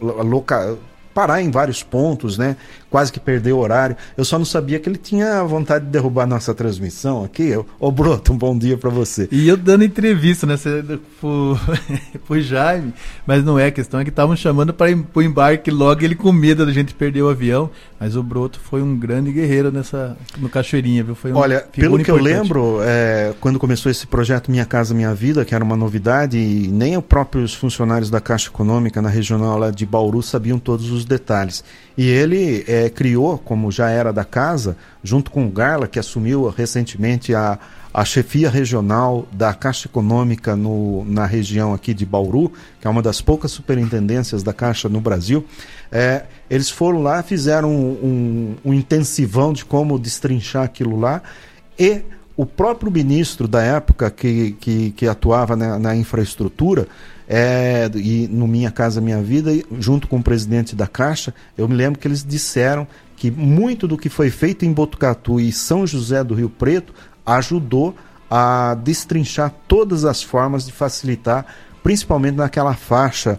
loca, 0.00 0.76
parar 1.14 1.42
em 1.42 1.50
vários 1.50 1.82
pontos, 1.82 2.36
né? 2.38 2.56
Quase 2.90 3.12
que 3.12 3.20
perdeu 3.20 3.58
o 3.58 3.60
horário. 3.60 3.96
Eu 4.16 4.24
só 4.24 4.38
não 4.38 4.44
sabia 4.44 4.78
que 4.78 4.88
ele 4.88 4.96
tinha 4.96 5.42
vontade 5.44 5.84
de 5.84 5.90
derrubar 5.90 6.26
nossa 6.26 6.54
transmissão 6.54 7.24
aqui. 7.24 7.52
Ô 7.78 7.90
Broto, 7.90 8.32
um 8.32 8.38
bom 8.38 8.56
dia 8.56 8.76
para 8.76 8.90
você. 8.90 9.28
E 9.30 9.46
eu 9.46 9.56
dando 9.56 9.84
entrevista 9.84 10.46
né, 10.46 10.56
pro, 11.20 11.58
pro 12.26 12.40
Jaime, 12.40 12.94
mas 13.26 13.44
não 13.44 13.58
é 13.58 13.66
a 13.66 13.70
questão, 13.70 14.00
é 14.00 14.04
que 14.04 14.10
estavam 14.10 14.34
chamando 14.36 14.72
para 14.72 14.90
o 15.14 15.22
embarque 15.22 15.70
logo, 15.70 16.02
ele 16.02 16.14
com 16.14 16.32
medo 16.32 16.64
da 16.64 16.72
gente 16.72 16.94
perder 16.94 17.22
o 17.22 17.28
avião. 17.28 17.70
Mas 18.00 18.14
o 18.14 18.22
Broto 18.22 18.60
foi 18.60 18.80
um 18.80 18.96
grande 18.96 19.32
guerreiro 19.32 19.72
nessa, 19.72 20.16
no 20.38 20.48
Cachoeirinha, 20.48 21.02
viu? 21.02 21.16
Foi 21.16 21.32
uma 21.32 21.40
Olha, 21.40 21.66
pelo 21.72 21.98
que 21.98 22.10
eu 22.10 22.16
lembro, 22.16 22.78
é, 22.82 23.34
quando 23.40 23.58
começou 23.58 23.90
esse 23.90 24.06
projeto 24.06 24.50
Minha 24.50 24.64
Casa 24.64 24.94
Minha 24.94 25.12
Vida, 25.12 25.44
que 25.44 25.52
era 25.52 25.64
uma 25.64 25.76
novidade, 25.76 26.38
e 26.38 26.68
nem 26.68 26.96
os 26.96 27.04
próprios 27.04 27.54
funcionários 27.54 28.08
da 28.08 28.20
Caixa 28.20 28.48
Econômica 28.50 29.02
na 29.02 29.08
regional 29.08 29.58
lá 29.58 29.70
de 29.70 29.84
Bauru 29.84 30.22
sabiam 30.22 30.60
todos 30.60 30.92
os 30.92 31.04
detalhes. 31.04 31.64
E 31.96 32.06
ele 32.08 32.64
é, 32.68 32.77
criou, 32.90 33.38
como 33.38 33.72
já 33.72 33.88
era 33.88 34.12
da 34.12 34.24
casa, 34.24 34.76
junto 35.02 35.30
com 35.30 35.46
o 35.46 35.50
Garla, 35.50 35.88
que 35.88 35.98
assumiu 35.98 36.50
recentemente 36.50 37.34
a, 37.34 37.58
a 37.92 38.04
chefia 38.04 38.50
regional 38.50 39.26
da 39.32 39.54
Caixa 39.54 39.88
Econômica 39.88 40.54
no, 40.54 41.04
na 41.06 41.24
região 41.24 41.72
aqui 41.72 41.94
de 41.94 42.04
Bauru, 42.04 42.52
que 42.78 42.86
é 42.86 42.90
uma 42.90 43.00
das 43.00 43.22
poucas 43.22 43.50
superintendências 43.50 44.42
da 44.42 44.52
Caixa 44.52 44.88
no 44.88 45.00
Brasil. 45.00 45.46
É, 45.90 46.24
eles 46.50 46.68
foram 46.68 47.02
lá, 47.02 47.22
fizeram 47.22 47.70
um, 47.70 47.90
um, 48.64 48.70
um 48.70 48.74
intensivão 48.74 49.52
de 49.52 49.64
como 49.64 49.98
destrinchar 49.98 50.64
aquilo 50.64 51.00
lá 51.00 51.22
e 51.78 52.02
o 52.36 52.46
próprio 52.46 52.92
ministro 52.92 53.48
da 53.48 53.62
época 53.62 54.10
que, 54.10 54.52
que, 54.60 54.90
que 54.92 55.08
atuava 55.08 55.56
na, 55.56 55.78
na 55.78 55.96
infraestrutura 55.96 56.86
é, 57.28 57.90
e 57.94 58.26
no 58.26 58.48
Minha 58.48 58.70
Casa 58.70 59.02
Minha 59.02 59.20
Vida, 59.20 59.50
junto 59.78 60.08
com 60.08 60.16
o 60.16 60.22
presidente 60.22 60.74
da 60.74 60.86
Caixa, 60.86 61.34
eu 61.58 61.68
me 61.68 61.74
lembro 61.74 62.00
que 62.00 62.08
eles 62.08 62.24
disseram 62.24 62.86
que 63.16 63.30
muito 63.30 63.86
do 63.86 63.98
que 63.98 64.08
foi 64.08 64.30
feito 64.30 64.64
em 64.64 64.72
Botucatu 64.72 65.38
e 65.38 65.52
São 65.52 65.86
José 65.86 66.24
do 66.24 66.34
Rio 66.34 66.48
Preto 66.48 66.94
ajudou 67.26 67.94
a 68.30 68.74
destrinchar 68.74 69.52
todas 69.66 70.06
as 70.06 70.22
formas 70.22 70.64
de 70.64 70.72
facilitar, 70.72 71.44
principalmente 71.82 72.36
naquela 72.36 72.74
faixa 72.74 73.38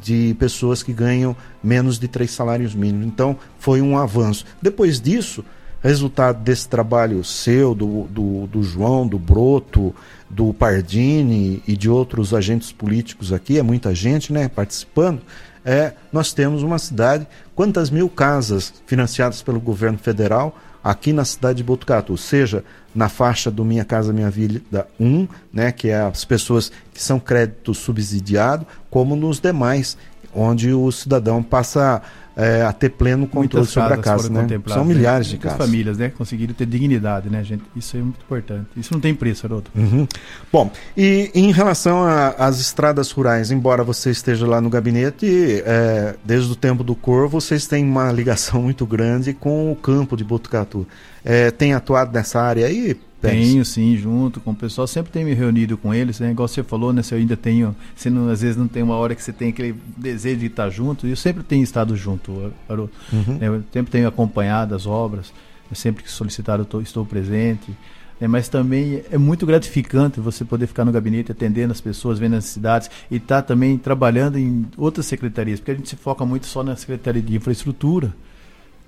de 0.00 0.36
pessoas 0.38 0.82
que 0.82 0.92
ganham 0.92 1.36
menos 1.62 1.98
de 1.98 2.06
três 2.06 2.30
salários 2.30 2.74
mínimos. 2.74 3.06
Então, 3.06 3.36
foi 3.58 3.80
um 3.80 3.98
avanço. 3.98 4.44
Depois 4.60 5.00
disso, 5.00 5.44
resultado 5.84 6.42
desse 6.42 6.66
trabalho 6.66 7.22
seu, 7.22 7.74
do, 7.74 8.04
do, 8.04 8.46
do 8.46 8.62
João, 8.62 9.06
do 9.06 9.18
Broto, 9.18 9.94
do 10.30 10.54
Pardini 10.54 11.62
e 11.68 11.76
de 11.76 11.90
outros 11.90 12.32
agentes 12.32 12.72
políticos 12.72 13.34
aqui, 13.34 13.58
é 13.58 13.62
muita 13.62 13.94
gente 13.94 14.32
né, 14.32 14.48
participando, 14.48 15.20
é, 15.62 15.92
nós 16.10 16.32
temos 16.32 16.62
uma 16.62 16.78
cidade, 16.78 17.26
quantas 17.54 17.90
mil 17.90 18.08
casas 18.08 18.72
financiadas 18.86 19.42
pelo 19.42 19.60
governo 19.60 19.98
federal 19.98 20.58
aqui 20.82 21.12
na 21.12 21.24
cidade 21.24 21.58
de 21.58 21.64
Botucatu, 21.64 22.16
seja 22.16 22.64
na 22.94 23.10
faixa 23.10 23.50
do 23.50 23.64
Minha 23.64 23.84
Casa 23.84 24.12
Minha 24.12 24.30
Vida 24.30 24.86
1, 24.98 25.28
né, 25.52 25.70
que 25.70 25.88
é 25.88 26.00
as 26.00 26.24
pessoas 26.24 26.72
que 26.94 27.02
são 27.02 27.20
crédito 27.20 27.74
subsidiado, 27.74 28.66
como 28.90 29.14
nos 29.14 29.38
demais, 29.38 29.98
onde 30.34 30.72
o 30.72 30.90
cidadão 30.90 31.42
passa 31.42 32.02
é, 32.36 32.62
a 32.62 32.72
ter 32.72 32.90
pleno 32.90 33.26
controle 33.26 33.66
sobre 33.66 33.94
a 33.94 33.96
casa. 33.98 34.28
Né? 34.28 34.46
São 34.68 34.84
né? 34.84 34.94
milhares 34.94 35.26
de 35.26 35.34
Muitas 35.34 35.52
casas. 35.52 35.66
famílias, 35.66 35.98
né? 35.98 36.10
Conseguiram 36.10 36.54
ter 36.54 36.66
dignidade, 36.66 37.30
né, 37.30 37.42
gente? 37.44 37.62
Isso 37.76 37.96
é 37.96 38.00
muito 38.00 38.20
importante. 38.20 38.66
Isso 38.76 38.92
não 38.92 39.00
tem 39.00 39.14
preço, 39.14 39.46
Haroldo. 39.46 39.70
Uhum. 39.74 40.06
Bom, 40.52 40.70
e 40.96 41.30
em 41.34 41.52
relação 41.52 42.04
às 42.38 42.60
estradas 42.60 43.10
rurais, 43.10 43.50
embora 43.50 43.84
você 43.84 44.10
esteja 44.10 44.46
lá 44.46 44.60
no 44.60 44.68
gabinete, 44.68 45.62
é, 45.64 46.16
desde 46.24 46.50
o 46.50 46.56
tempo 46.56 46.82
do 46.82 46.94
Corvo, 46.94 47.40
vocês 47.40 47.66
têm 47.66 47.84
uma 47.84 48.10
ligação 48.10 48.62
muito 48.62 48.86
grande 48.86 49.32
com 49.32 49.70
o 49.70 49.76
campo 49.76 50.16
de 50.16 50.24
Botucatu. 50.24 50.86
É, 51.24 51.50
tem 51.50 51.72
atuado 51.72 52.12
nessa 52.12 52.40
área 52.40 52.66
aí? 52.66 52.96
Tenho, 53.30 53.64
sim, 53.64 53.96
junto 53.96 54.40
com 54.40 54.50
o 54.50 54.54
pessoal. 54.54 54.86
Sempre 54.86 55.12
tenho 55.12 55.26
me 55.26 55.34
reunido 55.34 55.76
com 55.76 55.92
eles, 55.94 56.20
né? 56.20 56.30
Igual 56.30 56.48
você 56.48 56.62
falou, 56.62 56.92
né? 56.92 57.02
Se 57.02 57.14
eu 57.14 57.18
ainda 57.18 57.36
tenho. 57.36 57.74
Você 57.94 58.10
não, 58.10 58.28
às 58.28 58.40
vezes 58.42 58.56
não 58.56 58.68
tem 58.68 58.82
uma 58.82 58.94
hora 58.96 59.14
que 59.14 59.22
você 59.22 59.32
tem 59.32 59.50
aquele 59.50 59.74
desejo 59.96 60.40
de 60.40 60.46
estar 60.46 60.68
junto. 60.70 61.06
E 61.06 61.10
eu 61.10 61.16
sempre 61.16 61.42
tenho 61.42 61.62
estado 61.62 61.96
junto, 61.96 62.52
Haroldo. 62.68 62.92
Uhum. 63.12 63.38
Eu 63.40 63.62
sempre 63.72 63.90
tenho 63.90 64.06
acompanhado 64.08 64.74
as 64.74 64.86
obras. 64.86 65.32
Eu 65.70 65.76
sempre 65.76 66.02
que 66.02 66.10
solicitado 66.10 66.64
tô- 66.64 66.80
estou 66.80 67.04
presente. 67.06 67.72
né, 68.20 68.28
mas 68.28 68.48
também 68.48 69.02
é 69.10 69.18
muito 69.18 69.44
gratificante 69.44 70.20
você 70.20 70.44
poder 70.44 70.68
ficar 70.68 70.84
no 70.84 70.92
gabinete 70.92 71.32
atendendo 71.32 71.72
as 71.72 71.80
pessoas, 71.80 72.16
vendo 72.16 72.36
as 72.36 72.44
cidades 72.44 72.88
e 73.10 73.16
estar 73.16 73.42
também 73.42 73.76
trabalhando 73.76 74.38
em 74.38 74.64
outras 74.76 75.06
secretarias, 75.06 75.58
porque 75.58 75.72
a 75.72 75.74
gente 75.74 75.88
se 75.88 75.96
foca 75.96 76.24
muito 76.24 76.46
só 76.46 76.62
na 76.62 76.76
Secretaria 76.76 77.20
de 77.20 77.34
Infraestrutura. 77.36 78.14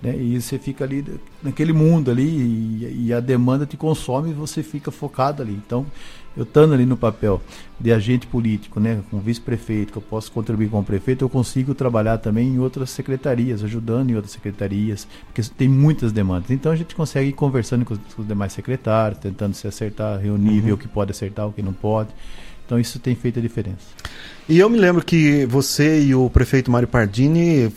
Né? 0.03 0.15
E 0.17 0.41
você 0.41 0.59
fica 0.59 0.85
ali 0.85 1.05
naquele 1.43 1.73
mundo 1.73 2.11
ali 2.11 2.27
e, 2.27 3.07
e 3.07 3.13
a 3.13 3.21
demanda 3.21 3.65
te 3.65 3.77
consome 3.77 4.31
e 4.31 4.35
você 4.35 4.63
fica 4.63 4.91
focado 4.91 5.43
ali. 5.43 5.53
Então, 5.55 5.87
eu 6.37 6.43
estando 6.43 6.75
ali 6.75 6.85
no 6.85 6.99
papel 6.99 7.41
de 7.81 7.91
agente 7.91 8.27
político, 8.27 8.79
né, 8.79 9.01
com 9.11 9.19
vice-prefeito, 9.19 9.93
que 9.93 9.97
eu 9.99 10.03
posso 10.03 10.31
contribuir 10.31 10.69
com 10.69 10.79
o 10.81 10.85
prefeito, 10.85 11.25
eu 11.25 11.31
consigo 11.31 11.75
trabalhar 11.75 12.19
também 12.19 12.49
em 12.49 12.59
outras 12.59 12.91
secretarias, 12.91 13.65
ajudando 13.65 14.11
em 14.11 14.15
outras 14.17 14.33
secretarias, 14.33 15.09
porque 15.25 15.43
tem 15.57 15.67
muitas 15.67 16.13
demandas. 16.13 16.51
Então 16.51 16.71
a 16.71 16.77
gente 16.77 16.95
consegue 16.95 17.31
ir 17.31 17.33
conversando 17.33 17.87
com 17.87 17.95
os, 17.95 18.01
com 18.15 18.21
os 18.21 18.29
demais 18.29 18.53
secretários, 18.53 19.19
tentando 19.19 19.55
se 19.55 19.67
acertar, 19.67 20.21
reunir, 20.21 20.59
Uhum. 20.59 20.61
ver 20.61 20.73
o 20.73 20.79
que 20.79 20.87
pode 20.89 21.11
acertar, 21.11 21.47
o 21.49 21.53
que 21.53 21.63
não 21.63 21.73
pode. 21.73 22.11
Então 22.67 22.79
isso 22.79 22.99
tem 22.99 23.15
feito 23.15 23.39
a 23.39 23.43
diferença. 23.43 23.87
E 24.49 24.61
eu 24.61 24.71
me 24.71 24.79
lembro 24.79 25.05
que 25.05 25.45
você 25.47 26.01
e 26.01 26.15
o 26.15 26.31
prefeito 26.31 26.71
Mário 26.71 26.87
Pardini 26.87 27.73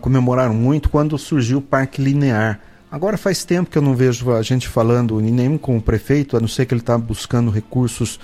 comemoraram 0.00 0.54
muito 0.54 0.88
quando 0.88 1.18
surgiu 1.18 1.58
o 1.58 1.62
Parque 1.62 2.00
Linear. 2.00 2.60
Agora 2.90 3.18
faz 3.18 3.44
tempo 3.44 3.68
que 3.68 3.76
eu 3.76 3.82
não 3.82 3.94
vejo 3.94 4.32
a 4.32 4.40
gente 4.40 4.66
falando 4.66 5.20
nem 5.20 5.58
com 5.58 5.76
o 5.76 5.82
prefeito, 5.82 6.34
a 6.34 6.40
não 6.40 6.48
ser 6.48 6.64
que 6.64 6.72
ele 6.72 6.80
está 6.80 6.96
buscando 6.96 7.50
recursos 7.50 8.18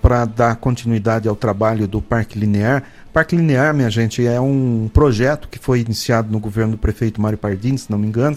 para 0.00 0.24
dar 0.24 0.54
continuidade 0.56 1.28
ao 1.28 1.34
trabalho 1.34 1.88
do 1.88 2.00
Parque 2.00 2.38
Linear. 2.38 2.84
Parque 3.12 3.34
Linear, 3.34 3.74
minha 3.74 3.90
gente, 3.90 4.24
é 4.24 4.40
um 4.40 4.88
projeto 4.92 5.48
que 5.48 5.58
foi 5.58 5.80
iniciado 5.80 6.30
no 6.30 6.38
governo 6.38 6.72
do 6.72 6.78
prefeito 6.78 7.20
Mário 7.20 7.38
Pardini, 7.38 7.76
se 7.76 7.90
não 7.90 7.98
me 7.98 8.06
engano, 8.06 8.36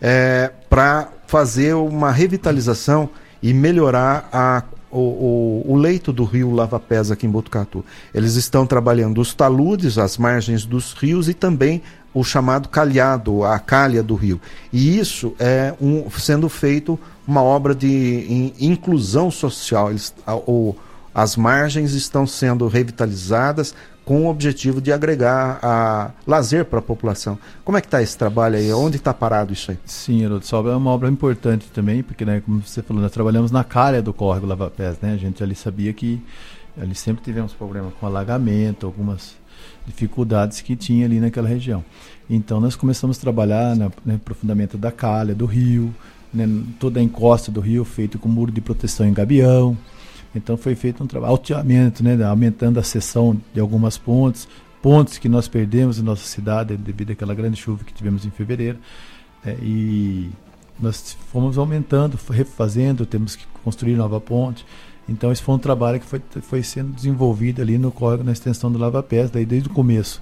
é, 0.00 0.52
para 0.70 1.08
fazer 1.26 1.74
uma 1.74 2.12
revitalização 2.12 3.08
e 3.42 3.52
melhorar 3.52 4.28
a, 4.32 4.62
o, 4.94 5.62
o, 5.66 5.72
o 5.72 5.76
leito 5.76 6.12
do 6.12 6.24
rio 6.24 6.52
Lava 6.52 6.78
Pés 6.78 7.10
aqui 7.10 7.26
em 7.26 7.30
Botucatu. 7.30 7.84
Eles 8.14 8.36
estão 8.36 8.66
trabalhando 8.66 9.20
os 9.20 9.34
taludes, 9.34 9.98
as 9.98 10.16
margens 10.16 10.64
dos 10.64 10.92
rios 10.92 11.28
e 11.28 11.34
também 11.34 11.82
o 12.14 12.22
chamado 12.22 12.68
calhado, 12.68 13.42
a 13.42 13.58
calha 13.58 14.02
do 14.02 14.14
rio. 14.14 14.40
E 14.72 14.98
isso 14.98 15.34
é 15.38 15.74
um, 15.80 16.08
sendo 16.10 16.48
feito 16.48 16.98
uma 17.26 17.42
obra 17.42 17.74
de 17.74 17.88
in- 17.88 18.52
inclusão 18.60 19.30
social. 19.30 19.90
Eles, 19.90 20.14
a- 20.26 20.36
o- 20.36 20.76
as 21.14 21.36
margens 21.36 21.92
estão 21.92 22.26
sendo 22.26 22.66
revitalizadas 22.66 23.74
com 24.04 24.26
o 24.26 24.28
objetivo 24.28 24.80
de 24.80 24.92
agregar 24.92 25.58
a 25.62 26.10
lazer 26.26 26.64
para 26.66 26.78
a 26.78 26.82
população. 26.82 27.38
Como 27.64 27.78
é 27.78 27.80
que 27.80 27.86
está 27.86 28.02
esse 28.02 28.18
trabalho 28.18 28.56
aí? 28.56 28.70
Onde 28.72 28.96
está 28.96 29.14
parado 29.14 29.52
isso 29.52 29.70
aí? 29.70 29.78
Sim, 29.86 30.26
obra 30.52 30.72
é 30.72 30.76
uma 30.76 30.90
obra 30.90 31.08
importante 31.08 31.66
também, 31.72 32.02
porque, 32.02 32.24
né, 32.24 32.42
como 32.44 32.60
você 32.60 32.82
falou, 32.82 33.02
nós 33.02 33.12
trabalhamos 33.12 33.50
na 33.50 33.64
calha 33.64 34.02
do 34.02 34.12
córrego 34.12 34.46
Lava 34.46 34.70
Pés, 34.70 34.98
né? 35.00 35.14
A 35.14 35.16
gente 35.16 35.42
ali 35.42 35.54
sabia 35.54 35.92
que 35.92 36.20
ali 36.78 36.94
sempre 36.94 37.24
tivemos 37.24 37.52
problema 37.52 37.90
com 37.98 38.06
alagamento, 38.06 38.84
algumas 38.84 39.36
dificuldades 39.86 40.60
que 40.60 40.76
tinha 40.76 41.06
ali 41.06 41.20
naquela 41.20 41.48
região. 41.48 41.84
Então 42.28 42.60
nós 42.60 42.74
começamos 42.76 43.16
a 43.18 43.20
trabalhar 43.20 43.76
no 43.76 43.92
né, 44.04 44.16
aprofundamento 44.16 44.76
da 44.76 44.90
calha, 44.90 45.34
do 45.34 45.46
rio, 45.46 45.94
né, 46.32 46.46
toda 46.78 47.00
a 47.00 47.02
encosta 47.02 47.50
do 47.50 47.60
rio 47.60 47.84
feito 47.84 48.18
com 48.18 48.28
muro 48.28 48.50
de 48.50 48.60
proteção 48.60 49.06
em 49.06 49.12
gabião. 49.12 49.76
Então 50.34 50.56
foi 50.56 50.74
feito 50.74 51.02
um 51.02 51.06
trabalho, 51.06 51.32
alteamento, 51.32 52.02
né, 52.02 52.22
aumentando 52.24 52.80
a 52.80 52.82
seção 52.82 53.40
de 53.52 53.60
algumas 53.60 53.96
pontes, 53.96 54.48
pontes 54.82 55.16
que 55.18 55.28
nós 55.28 55.46
perdemos 55.46 55.98
em 55.98 56.02
nossa 56.02 56.24
cidade 56.24 56.76
devido 56.76 57.12
àquela 57.12 57.34
grande 57.34 57.56
chuva 57.56 57.84
que 57.84 57.92
tivemos 57.92 58.26
em 58.26 58.30
fevereiro. 58.30 58.78
Né, 59.44 59.56
e 59.62 60.30
nós 60.80 61.16
fomos 61.30 61.56
aumentando, 61.56 62.18
refazendo, 62.30 63.06
temos 63.06 63.36
que 63.36 63.46
construir 63.62 63.94
nova 63.94 64.20
ponte. 64.20 64.66
Então 65.08 65.30
esse 65.30 65.42
foi 65.42 65.54
um 65.54 65.58
trabalho 65.58 66.00
que 66.00 66.06
foi, 66.06 66.20
foi 66.42 66.62
sendo 66.62 66.92
desenvolvido 66.92 67.62
ali 67.62 67.78
no 67.78 67.92
córrego, 67.92 68.24
na 68.24 68.32
extensão 68.32 68.72
do 68.72 68.78
Lava 68.78 69.02
Pés, 69.02 69.30
daí 69.30 69.44
desde 69.44 69.68
o 69.68 69.72
começo 69.72 70.20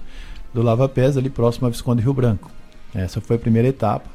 do 0.53 0.61
Lava 0.61 0.87
Pés, 0.87 1.17
ali 1.17 1.29
próximo 1.29 1.65
a 1.65 1.69
Visconde 1.69 2.03
Rio 2.03 2.13
Branco. 2.13 2.51
Essa 2.93 3.19
foi 3.19 3.37
a 3.37 3.39
primeira 3.39 3.67
etapa. 3.67 4.07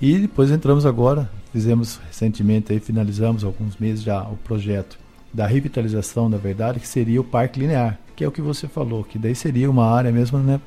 E 0.00 0.16
depois 0.16 0.52
entramos 0.52 0.86
agora, 0.86 1.28
fizemos 1.52 2.00
recentemente, 2.06 2.72
aí 2.72 2.78
finalizamos 2.78 3.42
alguns 3.42 3.76
meses 3.78 4.04
já 4.04 4.22
o 4.22 4.36
projeto 4.36 4.96
da 5.32 5.46
revitalização, 5.46 6.28
na 6.28 6.36
verdade, 6.36 6.80
que 6.80 6.88
seria 6.88 7.20
o 7.20 7.24
Parque 7.24 7.60
Linear, 7.60 7.98
que 8.16 8.24
é 8.24 8.28
o 8.28 8.32
que 8.32 8.40
você 8.40 8.66
falou, 8.66 9.04
que 9.04 9.18
daí 9.18 9.34
seria 9.34 9.70
uma 9.70 9.86
área 9.86 10.10
mesmo, 10.10 10.38
né? 10.38 10.60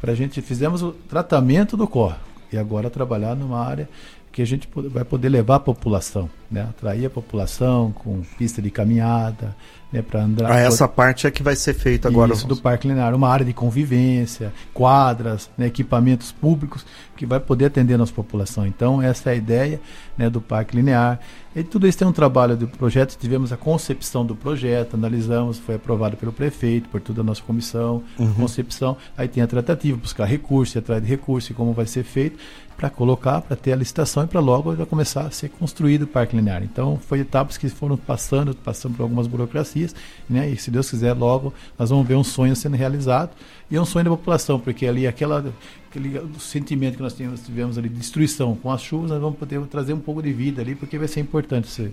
Para 0.00 0.12
a 0.12 0.14
gente, 0.14 0.40
fizemos 0.40 0.82
o 0.82 0.92
tratamento 0.92 1.76
do 1.76 1.86
córrego 1.86 2.20
e 2.52 2.58
agora 2.58 2.90
trabalhar 2.90 3.34
numa 3.34 3.58
área 3.58 3.88
que 4.30 4.42
a 4.42 4.44
gente 4.46 4.68
vai 4.90 5.04
poder 5.04 5.28
levar 5.28 5.56
a 5.56 5.60
população, 5.60 6.28
né? 6.50 6.62
atrair 6.62 7.06
a 7.06 7.10
população 7.10 7.92
com 7.92 8.22
pista 8.38 8.60
de 8.60 8.70
caminhada, 8.70 9.56
né? 9.92 10.02
para 10.02 10.22
andar. 10.22 10.50
Ah, 10.50 10.58
essa 10.58 10.88
parte 10.88 11.26
é 11.26 11.30
que 11.30 11.42
vai 11.42 11.56
ser 11.56 11.74
feita 11.74 12.08
agora. 12.08 12.32
Isso 12.32 12.46
do 12.46 12.56
Parque 12.56 12.88
Linear, 12.88 13.14
uma 13.14 13.28
área 13.28 13.44
de 13.44 13.52
convivência, 13.52 14.52
quadras, 14.72 15.50
né? 15.56 15.66
equipamentos 15.66 16.32
públicos 16.32 16.84
que 17.16 17.24
vai 17.24 17.38
poder 17.40 17.66
atender 17.66 17.94
a 17.94 17.98
nossa 17.98 18.12
população. 18.12 18.66
Então 18.66 19.00
essa 19.00 19.30
é 19.30 19.32
a 19.32 19.36
ideia 19.36 19.80
né? 20.16 20.28
do 20.28 20.40
Parque 20.40 20.76
Linear. 20.76 21.20
E 21.56 21.62
tudo 21.62 21.86
isso 21.86 21.98
tem 21.98 22.08
um 22.08 22.12
trabalho 22.12 22.56
do 22.56 22.66
projeto. 22.66 23.16
Tivemos 23.16 23.52
a 23.52 23.56
concepção 23.56 24.26
do 24.26 24.34
projeto, 24.34 24.94
analisamos, 24.94 25.58
foi 25.58 25.76
aprovado 25.76 26.16
pelo 26.16 26.32
prefeito, 26.32 26.88
por 26.88 27.00
toda 27.00 27.20
a 27.20 27.24
nossa 27.24 27.42
comissão, 27.42 28.02
uhum. 28.18 28.34
concepção. 28.34 28.96
Aí 29.16 29.28
tem 29.28 29.42
a 29.42 29.46
tratativa, 29.46 29.96
buscar 29.96 30.24
recurso, 30.24 30.76
atrás 30.78 31.00
de 31.00 31.08
recurso 31.08 31.52
e 31.52 31.54
como 31.54 31.72
vai 31.72 31.86
ser 31.86 32.02
feito 32.02 32.38
para 32.76 32.90
colocar, 32.90 33.40
para 33.40 33.56
ter 33.56 33.72
a 33.72 33.76
licitação 33.76 34.24
e 34.24 34.26
para 34.26 34.40
logo 34.40 34.74
já 34.74 34.84
começar 34.84 35.22
a 35.22 35.30
ser 35.30 35.48
construído 35.48 36.02
o 36.02 36.06
parque 36.06 36.36
linear. 36.36 36.43
Então, 36.62 36.98
foi 36.98 37.20
etapas 37.20 37.56
que 37.56 37.68
foram 37.68 37.96
passando, 37.96 38.54
passando 38.54 38.96
por 38.96 39.02
algumas 39.02 39.26
burocracias, 39.26 39.94
né? 40.28 40.48
E 40.50 40.56
se 40.56 40.70
Deus 40.70 40.90
quiser, 40.90 41.12
logo 41.14 41.52
nós 41.78 41.90
vamos 41.90 42.06
ver 42.06 42.14
um 42.14 42.24
sonho 42.24 42.54
sendo 42.54 42.76
realizado 42.76 43.30
e 43.70 43.76
é 43.76 43.80
um 43.80 43.84
sonho 43.84 44.04
da 44.04 44.10
população, 44.10 44.58
porque 44.58 44.86
ali 44.86 45.06
aquela 45.06 45.52
aquele 45.88 46.20
sentimento 46.38 46.96
que 46.96 47.02
nós 47.02 47.14
tivemos, 47.14 47.40
tivemos 47.40 47.78
ali 47.78 47.88
de 47.88 47.96
destruição 47.96 48.56
com 48.56 48.70
as 48.70 48.82
chuvas, 48.82 49.10
nós 49.10 49.20
vamos 49.20 49.38
poder 49.38 49.60
trazer 49.66 49.92
um 49.92 50.00
pouco 50.00 50.20
de 50.20 50.32
vida 50.32 50.60
ali, 50.60 50.74
porque 50.74 50.98
vai 50.98 51.08
ser 51.08 51.20
importante 51.20 51.68
esse, 51.68 51.92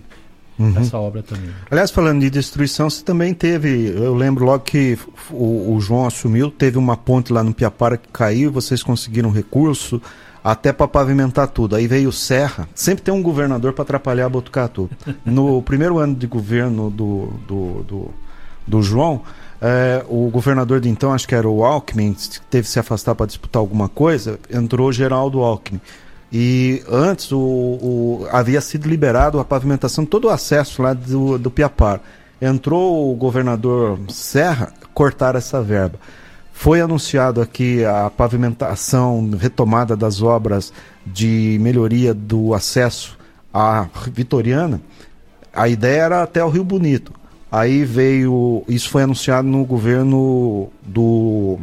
Uhum. 0.58 0.78
essa 0.78 0.98
obra 0.98 1.22
também. 1.22 1.50
Aliás, 1.70 1.90
falando 1.90 2.20
de 2.20 2.28
destruição, 2.28 2.88
você 2.90 3.02
também 3.02 3.32
teve. 3.32 3.88
Eu 3.88 4.14
lembro 4.14 4.44
logo 4.44 4.62
que 4.62 4.98
o, 5.30 5.74
o 5.74 5.80
João 5.80 6.06
assumiu, 6.06 6.50
teve 6.50 6.76
uma 6.76 6.96
ponte 6.96 7.32
lá 7.32 7.42
no 7.42 7.54
Piapara 7.54 7.96
que 7.96 8.08
caiu, 8.12 8.52
vocês 8.52 8.82
conseguiram 8.82 9.30
recurso 9.30 10.00
até 10.42 10.72
para 10.72 10.88
pavimentar 10.88 11.48
tudo. 11.48 11.76
Aí 11.76 11.86
veio 11.86 12.10
Serra. 12.10 12.68
Sempre 12.74 13.04
tem 13.04 13.14
um 13.14 13.22
governador 13.22 13.72
para 13.72 13.82
atrapalhar 13.82 14.28
Botucatu. 14.28 14.90
No 15.24 15.60
primeiro 15.62 15.98
ano 15.98 16.14
de 16.14 16.26
governo 16.26 16.90
do, 16.90 17.32
do, 17.46 17.82
do, 17.84 18.10
do 18.66 18.82
João, 18.82 19.22
é, 19.60 20.04
o 20.08 20.28
governador 20.28 20.80
de 20.80 20.88
então, 20.88 21.12
acho 21.12 21.28
que 21.28 21.34
era 21.34 21.48
o 21.48 21.64
Alckmin, 21.64 22.16
teve 22.50 22.64
que 22.64 22.72
se 22.72 22.80
afastar 22.80 23.14
para 23.14 23.26
disputar 23.26 23.60
alguma 23.60 23.88
coisa, 23.88 24.38
entrou 24.50 24.92
Geraldo 24.92 25.40
Alckmin. 25.40 25.80
E 26.32 26.82
antes 26.90 27.30
o, 27.30 27.38
o, 27.38 28.26
havia 28.32 28.60
sido 28.60 28.88
liberado 28.88 29.38
a 29.38 29.44
pavimentação, 29.44 30.04
todo 30.04 30.24
o 30.24 30.30
acesso 30.30 30.82
lá 30.82 30.94
do, 30.94 31.38
do 31.38 31.50
Piapar. 31.50 32.00
Entrou 32.40 33.12
o 33.12 33.14
governador 33.14 34.00
Serra, 34.08 34.72
cortar 34.92 35.36
essa 35.36 35.62
verba. 35.62 35.98
Foi 36.52 36.80
anunciado 36.80 37.40
aqui 37.40 37.84
a 37.84 38.10
pavimentação, 38.10 39.30
retomada 39.38 39.96
das 39.96 40.22
obras 40.22 40.72
de 41.04 41.58
melhoria 41.60 42.14
do 42.14 42.54
acesso 42.54 43.18
à 43.52 43.86
Vitoriana. 44.12 44.80
A 45.52 45.68
ideia 45.68 46.02
era 46.02 46.22
até 46.22 46.44
o 46.44 46.48
Rio 46.48 46.64
Bonito. 46.64 47.12
Aí 47.50 47.84
veio, 47.84 48.64
isso 48.68 48.88
foi 48.88 49.02
anunciado 49.02 49.46
no 49.46 49.64
governo 49.64 50.70
do 50.82 51.58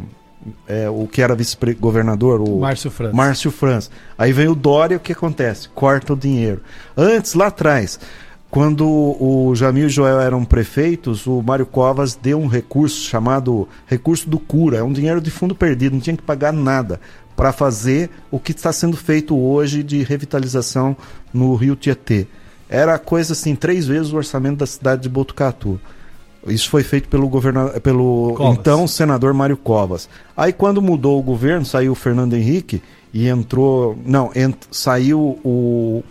é, 0.66 0.88
o 0.88 1.06
que 1.06 1.20
era 1.20 1.34
vice-governador, 1.34 2.40
o 2.40 2.60
Márcio 2.60 2.90
França. 2.90 3.16
Márcio 3.16 3.50
França. 3.50 3.90
Aí 4.16 4.32
vem 4.32 4.48
o 4.48 4.54
Dória, 4.54 4.96
o 4.96 5.00
que 5.00 5.12
acontece? 5.12 5.68
Corta 5.68 6.12
o 6.12 6.16
dinheiro. 6.16 6.62
Antes, 6.96 7.34
lá 7.34 7.48
atrás, 7.48 7.98
quando 8.50 8.84
o 8.84 9.54
Jamil 9.54 9.84
e 9.84 9.86
o 9.86 9.90
Joel 9.90 10.20
eram 10.20 10.44
prefeitos, 10.44 11.26
o 11.26 11.40
Mário 11.40 11.64
Covas 11.64 12.16
deu 12.16 12.40
um 12.40 12.48
recurso 12.48 13.08
chamado 13.08 13.68
recurso 13.86 14.28
do 14.28 14.40
cura. 14.40 14.78
É 14.78 14.82
um 14.82 14.92
dinheiro 14.92 15.20
de 15.20 15.30
fundo 15.30 15.54
perdido, 15.54 15.92
não 15.92 16.00
tinha 16.00 16.16
que 16.16 16.22
pagar 16.22 16.52
nada 16.52 17.00
para 17.36 17.52
fazer 17.52 18.10
o 18.30 18.40
que 18.40 18.50
está 18.50 18.72
sendo 18.72 18.96
feito 18.96 19.38
hoje 19.38 19.84
de 19.84 20.02
revitalização 20.02 20.96
no 21.32 21.54
Rio 21.54 21.76
Tietê. 21.76 22.26
Era 22.68 22.98
coisa 22.98 23.34
assim, 23.34 23.54
três 23.54 23.86
vezes 23.86 24.12
o 24.12 24.16
orçamento 24.16 24.58
da 24.58 24.66
cidade 24.66 25.02
de 25.02 25.08
Botucatu. 25.08 25.80
Isso 26.46 26.68
foi 26.68 26.82
feito 26.82 27.08
pelo, 27.08 27.28
governador, 27.28 27.80
pelo 27.80 28.36
então 28.52 28.86
senador 28.88 29.32
Mário 29.32 29.56
Covas. 29.56 30.08
Aí 30.36 30.52
quando 30.52 30.82
mudou 30.82 31.20
o 31.20 31.22
governo, 31.22 31.64
saiu 31.64 31.92
o 31.92 31.96
Fernando 31.96 32.34
Henrique 32.34 32.82
e 33.12 33.28
entrou. 33.28 33.96
Não, 34.04 34.30
ent, 34.34 34.56
saiu 34.70 35.38
o 35.44 36.02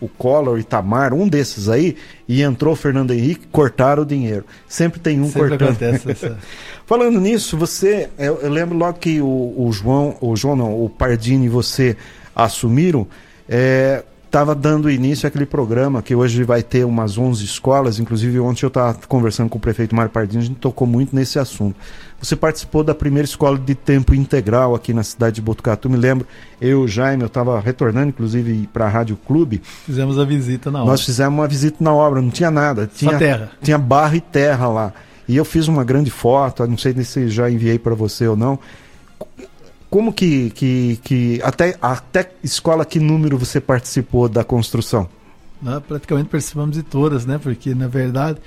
o 0.00 0.08
Collor, 0.08 0.58
Itamar, 0.58 1.14
um 1.14 1.28
desses 1.28 1.68
aí, 1.68 1.96
e 2.28 2.42
entrou 2.42 2.72
o 2.72 2.76
Fernando 2.76 3.12
Henrique, 3.12 3.46
cortaram 3.50 4.02
o 4.02 4.06
dinheiro. 4.06 4.44
Sempre 4.68 5.00
tem 5.00 5.20
um 5.20 5.30
Sempre 5.30 5.58
cortando. 5.58 6.10
Essa... 6.10 6.38
Falando 6.86 7.20
nisso, 7.20 7.56
você, 7.56 8.08
eu, 8.18 8.40
eu, 8.40 8.50
lembro 8.50 8.76
logo 8.76 8.98
que 8.98 9.20
o, 9.20 9.54
o, 9.56 9.70
João, 9.72 10.16
o 10.20 10.36
João 10.36 10.56
não, 10.56 10.84
o 10.84 10.90
Pardini 10.90 11.46
e 11.46 11.48
você 11.48 11.96
assumiram, 12.34 13.06
é, 13.48 14.04
estava 14.34 14.52
dando 14.52 14.90
início 14.90 15.28
àquele 15.28 15.46
programa 15.46 16.02
que 16.02 16.12
hoje 16.12 16.42
vai 16.42 16.60
ter 16.60 16.84
umas 16.84 17.16
11 17.16 17.44
escolas, 17.44 18.00
inclusive 18.00 18.40
ontem 18.40 18.64
eu 18.64 18.68
estava 18.68 18.98
conversando 19.06 19.48
com 19.48 19.58
o 19.58 19.60
prefeito 19.60 19.94
Mário 19.94 20.10
Pardini, 20.10 20.42
a 20.42 20.46
gente 20.46 20.56
tocou 20.56 20.88
muito 20.88 21.14
nesse 21.14 21.38
assunto. 21.38 21.76
Você 22.20 22.34
participou 22.34 22.82
da 22.82 22.96
primeira 22.96 23.26
escola 23.26 23.56
de 23.56 23.76
tempo 23.76 24.12
integral 24.12 24.74
aqui 24.74 24.92
na 24.92 25.04
cidade 25.04 25.36
de 25.36 25.40
Botucatu, 25.40 25.88
me 25.88 25.96
lembro, 25.96 26.26
eu, 26.60 26.88
Jaime, 26.88 27.22
eu 27.22 27.28
estava 27.28 27.60
retornando 27.60 28.08
inclusive 28.08 28.68
para 28.72 28.86
a 28.86 28.88
Rádio 28.88 29.16
Clube. 29.24 29.62
Fizemos 29.86 30.18
a 30.18 30.24
visita 30.24 30.68
na 30.68 30.80
obra. 30.80 30.90
Nós 30.90 31.04
fizemos 31.04 31.38
uma 31.38 31.46
visita 31.46 31.76
na 31.78 31.94
obra, 31.94 32.20
não 32.20 32.30
tinha 32.30 32.50
nada, 32.50 32.90
tinha 32.92 33.12
Só 33.12 33.18
terra. 33.18 33.52
Tinha 33.62 33.78
barro 33.78 34.16
e 34.16 34.20
terra 34.20 34.66
lá. 34.66 34.92
E 35.28 35.36
eu 35.36 35.44
fiz 35.44 35.68
uma 35.68 35.84
grande 35.84 36.10
foto, 36.10 36.66
não 36.66 36.76
sei 36.76 36.92
se 37.04 37.28
já 37.28 37.48
enviei 37.48 37.78
para 37.78 37.94
você 37.94 38.26
ou 38.26 38.36
não 38.36 38.58
como 39.94 40.12
que, 40.12 40.50
que, 40.50 40.98
que 41.04 41.40
até, 41.40 41.78
até 41.80 42.32
escola 42.42 42.84
que 42.84 42.98
número 42.98 43.38
você 43.38 43.60
participou 43.60 44.28
da 44.28 44.42
construção? 44.42 45.08
Nós 45.62 45.80
praticamente 45.84 46.28
participamos 46.28 46.74
de 46.74 46.82
todas, 46.82 47.24
né? 47.24 47.38
Porque 47.38 47.76
na 47.76 47.86
verdade 47.86 48.40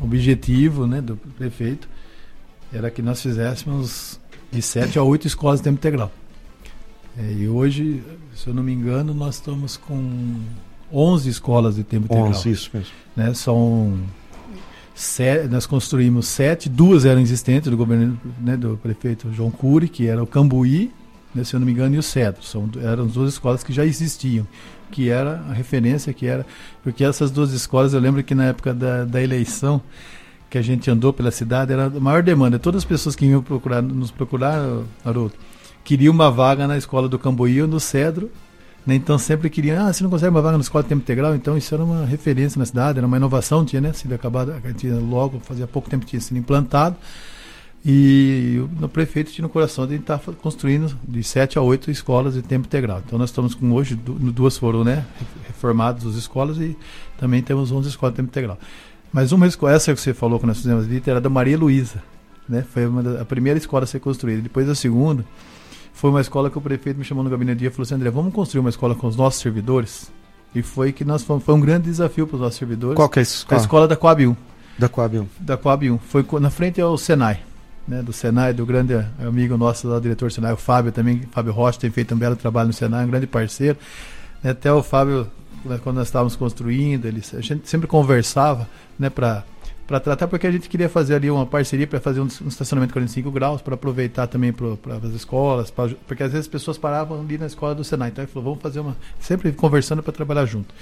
o 0.00 0.04
objetivo, 0.04 0.86
né, 0.86 1.00
do 1.00 1.16
prefeito 1.16 1.88
era 2.72 2.88
que 2.88 3.02
nós 3.02 3.20
fizéssemos 3.20 4.20
de 4.52 4.62
sete 4.62 4.96
a 4.96 5.02
oito 5.02 5.26
escolas 5.26 5.58
de 5.58 5.64
tempo 5.64 5.78
integral. 5.78 6.12
É, 7.18 7.32
e 7.32 7.48
hoje, 7.48 8.00
se 8.36 8.46
eu 8.46 8.54
não 8.54 8.62
me 8.62 8.72
engano, 8.72 9.12
nós 9.12 9.34
estamos 9.34 9.76
com 9.76 10.40
11 10.92 11.28
escolas 11.28 11.74
de 11.74 11.82
tempo 11.82 12.04
integral. 12.04 12.28
11, 12.28 12.48
isso 12.48 12.70
mesmo. 12.72 12.92
Né? 13.16 13.34
São 13.34 13.98
Sete, 14.98 15.46
nós 15.48 15.66
construímos 15.66 16.26
sete, 16.26 16.70
duas 16.70 17.04
eram 17.04 17.20
existentes 17.20 17.70
do 17.70 17.76
governo 17.76 18.18
né, 18.40 18.56
do 18.56 18.78
prefeito 18.82 19.30
João 19.30 19.50
Cury, 19.50 19.90
que 19.90 20.06
era 20.06 20.22
o 20.22 20.26
Cambuí, 20.26 20.90
né, 21.34 21.44
se 21.44 21.54
eu 21.54 21.60
não 21.60 21.66
me 21.66 21.72
engano, 21.72 21.94
e 21.94 21.98
o 21.98 22.02
Cedro. 22.02 22.42
São, 22.42 22.66
eram 22.82 23.04
as 23.04 23.12
duas 23.12 23.34
escolas 23.34 23.62
que 23.62 23.74
já 23.74 23.84
existiam, 23.84 24.48
que 24.90 25.10
era 25.10 25.44
a 25.50 25.52
referência 25.52 26.14
que 26.14 26.26
era. 26.26 26.46
Porque 26.82 27.04
essas 27.04 27.30
duas 27.30 27.52
escolas, 27.52 27.92
eu 27.92 28.00
lembro 28.00 28.24
que 28.24 28.34
na 28.34 28.46
época 28.46 28.72
da, 28.72 29.04
da 29.04 29.22
eleição, 29.22 29.82
que 30.48 30.56
a 30.56 30.62
gente 30.62 30.90
andou 30.90 31.12
pela 31.12 31.30
cidade, 31.30 31.74
era 31.74 31.88
a 31.88 32.00
maior 32.00 32.22
demanda. 32.22 32.58
Todas 32.58 32.78
as 32.78 32.84
pessoas 32.86 33.14
que 33.14 33.26
iam 33.26 33.42
procurar, 33.42 33.82
nos 33.82 34.10
procurar, 34.10 34.58
Haroldo, 35.04 35.34
queriam 35.84 36.14
uma 36.14 36.30
vaga 36.30 36.66
na 36.66 36.78
escola 36.78 37.06
do 37.06 37.18
Cambuí 37.18 37.60
ou 37.60 37.68
no 37.68 37.78
Cedro, 37.78 38.30
né? 38.86 38.94
Então 38.94 39.18
sempre 39.18 39.50
queriam, 39.50 39.84
ah, 39.84 39.92
você 39.92 40.02
não 40.02 40.10
consegue 40.10 40.30
uma 40.30 40.40
vaga 40.40 40.56
na 40.56 40.62
escola 40.62 40.84
de 40.84 40.88
tempo 40.88 41.02
integral? 41.02 41.34
Então 41.34 41.56
isso 41.56 41.74
era 41.74 41.82
uma 41.82 42.06
referência 42.06 42.58
na 42.58 42.64
cidade, 42.64 42.98
era 42.98 43.06
uma 43.06 43.16
inovação, 43.16 43.64
tinha 43.64 43.80
né, 43.80 43.92
sido 43.92 44.14
acabado, 44.14 44.54
tinha 44.76 44.94
logo, 44.94 45.40
fazia 45.40 45.66
pouco 45.66 45.90
tempo 45.90 46.06
tinha 46.06 46.20
sido 46.20 46.36
implantado. 46.36 46.96
E 47.88 48.60
o 48.82 48.88
prefeito 48.88 49.30
tinha 49.30 49.44
no 49.44 49.48
coração 49.48 49.86
de 49.86 49.94
estar 49.94 50.18
construindo 50.42 50.96
de 51.06 51.22
sete 51.22 51.56
a 51.56 51.62
oito 51.62 51.88
escolas 51.88 52.34
de 52.34 52.42
tempo 52.42 52.66
integral. 52.66 53.00
Então 53.04 53.16
nós 53.18 53.30
estamos 53.30 53.54
com 53.54 53.70
hoje, 53.72 53.94
duas 53.94 54.56
foram 54.56 54.82
né, 54.82 55.04
reformadas 55.46 56.04
as 56.04 56.14
escolas 56.14 56.58
e 56.58 56.76
também 57.16 57.42
temos 57.42 57.70
11 57.70 57.88
escolas 57.88 58.12
de 58.12 58.16
tempo 58.16 58.28
integral. 58.28 58.58
Mas 59.12 59.30
uma 59.30 59.46
escola, 59.46 59.72
essa 59.72 59.94
que 59.94 60.00
você 60.00 60.12
falou 60.12 60.40
que 60.40 60.46
nós 60.46 60.56
fizemos 60.56 60.86
era 61.06 61.20
da 61.20 61.30
Maria 61.30 61.56
Luísa. 61.56 62.02
né? 62.48 62.64
Foi 62.68 62.90
da, 63.02 63.22
a 63.22 63.24
primeira 63.24 63.56
escola 63.56 63.84
a 63.84 63.86
ser 63.86 64.00
construída. 64.00 64.42
Depois 64.42 64.68
a 64.68 64.74
segunda 64.74 65.24
foi 65.96 66.10
uma 66.10 66.20
escola 66.20 66.50
que 66.50 66.58
o 66.58 66.60
prefeito 66.60 66.98
me 66.98 67.04
chamou 67.04 67.24
no 67.24 67.30
gabinete 67.30 67.64
e 67.64 67.70
falou 67.70 67.84
assim, 67.84 67.94
André, 67.94 68.10
vamos 68.10 68.34
construir 68.34 68.60
uma 68.60 68.68
escola 68.68 68.94
com 68.94 69.06
os 69.06 69.16
nossos 69.16 69.40
servidores? 69.40 70.12
E 70.54 70.60
foi 70.60 70.92
que 70.92 71.06
nós 71.06 71.22
fomos, 71.22 71.42
foi 71.42 71.54
um 71.54 71.60
grande 71.60 71.84
desafio 71.84 72.26
para 72.26 72.34
os 72.34 72.40
nossos 72.42 72.58
servidores. 72.58 72.96
Qual 72.96 73.08
que 73.08 73.18
é 73.18 73.22
escola? 73.22 73.58
A 73.58 73.62
escola 73.62 73.88
da 73.88 73.96
Coab 73.96 74.26
1. 74.26 74.36
Da 74.78 74.90
Coab 74.90 75.20
1. 75.20 75.26
Da 75.40 75.56
Coab 75.56 75.90
1. 75.90 75.98
Foi 75.98 76.22
na 76.38 76.50
frente 76.50 76.82
ao 76.82 76.98
Senai. 76.98 77.40
Né, 77.88 78.02
do 78.02 78.12
Senai, 78.12 78.52
do 78.52 78.66
grande 78.66 78.92
amigo 79.18 79.56
nosso, 79.56 79.88
do 79.88 79.98
diretor 79.98 80.28
do 80.28 80.34
Senai, 80.34 80.52
o 80.52 80.56
Fábio 80.56 80.92
também, 80.92 81.22
Fábio 81.30 81.52
Rocha, 81.52 81.78
tem 81.78 81.90
feito 81.90 82.14
um 82.14 82.18
belo 82.18 82.36
trabalho 82.36 82.66
no 82.66 82.72
Senai, 82.74 83.06
um 83.06 83.08
grande 83.08 83.26
parceiro. 83.26 83.78
Até 84.44 84.70
o 84.70 84.82
Fábio, 84.82 85.26
né, 85.64 85.80
quando 85.82 85.96
nós 85.96 86.08
estávamos 86.08 86.36
construindo, 86.36 87.06
ele, 87.06 87.22
a 87.32 87.40
gente 87.40 87.66
sempre 87.66 87.86
conversava 87.86 88.68
né, 88.98 89.08
para 89.08 89.44
para 89.86 90.00
tratar, 90.00 90.26
porque 90.26 90.46
a 90.46 90.50
gente 90.50 90.68
queria 90.68 90.88
fazer 90.88 91.14
ali 91.14 91.30
uma 91.30 91.46
parceria 91.46 91.86
para 91.86 92.00
fazer 92.00 92.20
um, 92.20 92.24
um, 92.24 92.48
estacionamento 92.48 92.92
45 92.92 93.30
graus, 93.30 93.62
para 93.62 93.74
aproveitar 93.74 94.26
também 94.26 94.52
para 94.52 94.96
as 94.96 95.14
escolas, 95.14 95.70
pra, 95.70 95.88
porque 96.06 96.22
às 96.24 96.32
vezes 96.32 96.46
as 96.46 96.50
pessoas 96.50 96.76
paravam 96.76 97.20
ali 97.20 97.38
na 97.38 97.46
escola 97.46 97.74
do 97.74 97.84
Senai. 97.84 98.08
Então 98.08 98.24
ele 98.24 98.32
falou, 98.32 98.50
vamos 98.50 98.62
fazer 98.62 98.80
uma. 98.80 98.96
Sempre 99.20 99.52
conversando 99.52 100.02
para 100.02 100.12
trabalhar 100.12 100.44
junto. 100.44 100.74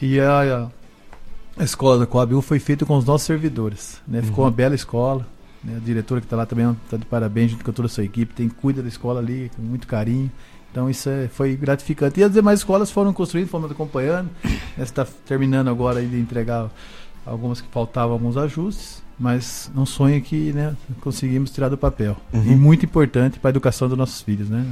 E 0.00 0.20
a, 0.20 0.68
a, 1.56 1.64
escola 1.64 1.98
da 1.98 2.06
Coab 2.06 2.40
foi 2.42 2.58
feita 2.58 2.84
com 2.84 2.96
os 2.96 3.04
nossos 3.04 3.26
servidores. 3.26 4.02
Né? 4.06 4.20
Ficou 4.20 4.44
uhum. 4.44 4.50
uma 4.50 4.54
bela 4.54 4.74
escola. 4.74 5.26
Né? 5.62 5.76
A 5.76 5.80
diretora 5.80 6.20
que 6.20 6.26
está 6.26 6.36
lá 6.36 6.44
também 6.44 6.70
está 6.84 6.98
de 6.98 7.06
parabéns 7.06 7.50
junto 7.50 7.64
com 7.64 7.72
toda 7.72 7.86
a 7.86 7.88
sua 7.88 8.04
equipe, 8.04 8.34
tem 8.34 8.48
cuida 8.50 8.82
da 8.82 8.88
escola 8.88 9.20
ali 9.20 9.50
com 9.56 9.62
muito 9.62 9.86
carinho. 9.86 10.30
Então 10.70 10.90
isso 10.90 11.08
é, 11.08 11.28
foi 11.28 11.56
gratificante. 11.56 12.20
E 12.20 12.24
as 12.24 12.32
demais 12.32 12.58
escolas 12.58 12.90
foram 12.90 13.12
construídas, 13.12 13.50
fomos 13.50 13.70
acompanhando. 13.70 14.28
Está 14.76 15.06
terminando 15.24 15.68
agora 15.68 16.04
de 16.04 16.18
entregar 16.18 16.68
algumas 17.26 17.60
que 17.60 17.68
faltavam 17.70 18.12
alguns 18.12 18.36
ajustes, 18.36 19.02
mas 19.18 19.70
um 19.76 19.86
sonho 19.86 20.20
que 20.20 20.52
né, 20.52 20.74
conseguimos 21.00 21.50
tirar 21.50 21.68
do 21.68 21.78
papel. 21.78 22.16
Uhum. 22.32 22.44
E 22.44 22.56
muito 22.56 22.84
importante 22.84 23.38
para 23.38 23.50
a 23.50 23.52
educação 23.52 23.88
dos 23.88 23.96
nossos 23.96 24.20
filhos. 24.22 24.48
Né? 24.48 24.64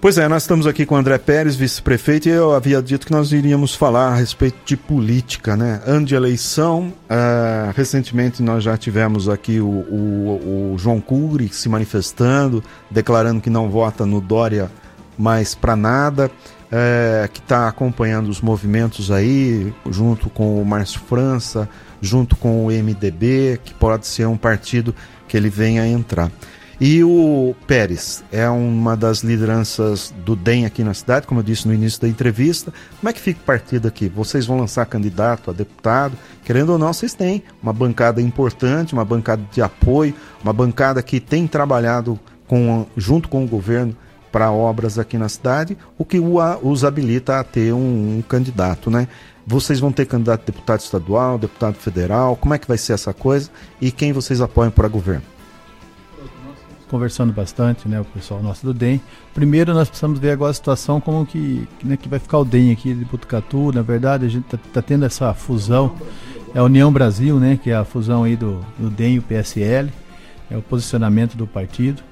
Pois 0.00 0.18
é, 0.18 0.28
nós 0.28 0.42
estamos 0.42 0.66
aqui 0.66 0.84
com 0.84 0.94
o 0.94 0.98
André 0.98 1.16
Pérez, 1.16 1.56
vice-prefeito, 1.56 2.28
e 2.28 2.32
eu 2.32 2.54
havia 2.54 2.82
dito 2.82 3.06
que 3.06 3.12
nós 3.12 3.32
iríamos 3.32 3.74
falar 3.74 4.12
a 4.12 4.14
respeito 4.14 4.58
de 4.64 4.76
política, 4.76 5.56
né? 5.56 5.80
Ano 5.86 6.04
de 6.04 6.14
eleição, 6.14 6.92
uh, 7.08 7.72
recentemente 7.74 8.42
nós 8.42 8.62
já 8.62 8.76
tivemos 8.76 9.30
aqui 9.30 9.60
o, 9.60 9.66
o, 9.66 10.72
o 10.74 10.78
João 10.78 11.00
Cury 11.00 11.48
se 11.48 11.70
manifestando, 11.70 12.62
declarando 12.90 13.40
que 13.40 13.48
não 13.48 13.70
vota 13.70 14.04
no 14.04 14.20
Dória 14.20 14.70
mais 15.16 15.54
para 15.54 15.74
nada 15.74 16.30
é, 16.76 17.28
que 17.32 17.38
está 17.38 17.68
acompanhando 17.68 18.28
os 18.28 18.40
movimentos 18.40 19.12
aí, 19.12 19.72
junto 19.88 20.28
com 20.28 20.60
o 20.60 20.66
Márcio 20.66 20.98
França, 20.98 21.68
junto 22.00 22.34
com 22.34 22.66
o 22.66 22.68
MDB, 22.68 23.60
que 23.64 23.72
pode 23.72 24.08
ser 24.08 24.26
um 24.26 24.36
partido 24.36 24.92
que 25.28 25.36
ele 25.36 25.48
venha 25.48 25.86
entrar. 25.86 26.32
E 26.80 27.04
o 27.04 27.54
Pérez 27.68 28.24
é 28.32 28.48
uma 28.48 28.96
das 28.96 29.22
lideranças 29.22 30.12
do 30.26 30.34
DEM 30.34 30.66
aqui 30.66 30.82
na 30.82 30.92
cidade, 30.92 31.28
como 31.28 31.38
eu 31.38 31.44
disse 31.44 31.68
no 31.68 31.72
início 31.72 32.00
da 32.00 32.08
entrevista. 32.08 32.72
Como 32.98 33.08
é 33.08 33.12
que 33.12 33.20
fica 33.20 33.38
o 33.40 33.44
partido 33.44 33.86
aqui? 33.86 34.08
Vocês 34.08 34.44
vão 34.44 34.58
lançar 34.58 34.84
candidato 34.86 35.52
a 35.52 35.54
deputado? 35.54 36.18
Querendo 36.44 36.70
ou 36.70 36.78
não, 36.78 36.92
vocês 36.92 37.14
têm 37.14 37.44
uma 37.62 37.72
bancada 37.72 38.20
importante, 38.20 38.92
uma 38.92 39.04
bancada 39.04 39.42
de 39.52 39.62
apoio, 39.62 40.12
uma 40.42 40.52
bancada 40.52 41.00
que 41.00 41.20
tem 41.20 41.46
trabalhado 41.46 42.18
com, 42.48 42.84
junto 42.96 43.28
com 43.28 43.44
o 43.44 43.48
governo 43.48 43.96
para 44.34 44.50
obras 44.50 44.98
aqui 44.98 45.16
na 45.16 45.28
cidade, 45.28 45.78
o 45.96 46.04
que 46.04 46.18
os 46.18 46.84
habilita 46.84 47.38
a 47.38 47.44
ter 47.44 47.72
um, 47.72 48.18
um 48.18 48.22
candidato, 48.22 48.90
né? 48.90 49.06
Vocês 49.46 49.78
vão 49.78 49.92
ter 49.92 50.06
candidato 50.06 50.42
a 50.42 50.46
deputado 50.46 50.80
estadual, 50.80 51.38
deputado 51.38 51.76
federal, 51.76 52.34
como 52.34 52.52
é 52.52 52.58
que 52.58 52.66
vai 52.66 52.76
ser 52.76 52.94
essa 52.94 53.14
coisa 53.14 53.48
e 53.80 53.92
quem 53.92 54.12
vocês 54.12 54.40
apoiam 54.40 54.72
para 54.72 54.88
governo? 54.88 55.22
Conversando 56.90 57.32
bastante, 57.32 57.88
né, 57.88 58.00
o 58.00 58.04
pessoal 58.04 58.42
nosso 58.42 58.66
do 58.66 58.74
DEM. 58.74 59.00
Primeiro 59.32 59.72
nós 59.72 59.88
precisamos 59.88 60.18
ver 60.18 60.32
agora 60.32 60.50
a 60.50 60.54
situação 60.54 61.00
como 61.00 61.24
que, 61.24 61.68
né, 61.84 61.96
que 61.96 62.08
vai 62.08 62.18
ficar 62.18 62.38
o 62.38 62.44
DEM 62.44 62.72
aqui 62.72 62.92
de 62.92 63.04
Botucatu. 63.04 63.70
Na 63.72 63.82
verdade, 63.82 64.26
a 64.26 64.28
gente 64.28 64.46
está 64.46 64.58
tá 64.72 64.82
tendo 64.82 65.04
essa 65.04 65.32
fusão, 65.32 65.94
é 66.52 66.58
a 66.58 66.64
União 66.64 66.92
Brasil, 66.92 67.38
né, 67.38 67.56
que 67.62 67.70
é 67.70 67.76
a 67.76 67.84
fusão 67.84 68.24
aí 68.24 68.34
do, 68.34 68.58
do 68.76 68.90
DEM 68.90 69.14
e 69.14 69.18
o 69.20 69.22
PSL, 69.22 69.92
é 70.50 70.56
o 70.56 70.62
posicionamento 70.62 71.36
do 71.36 71.46
partido. 71.46 72.02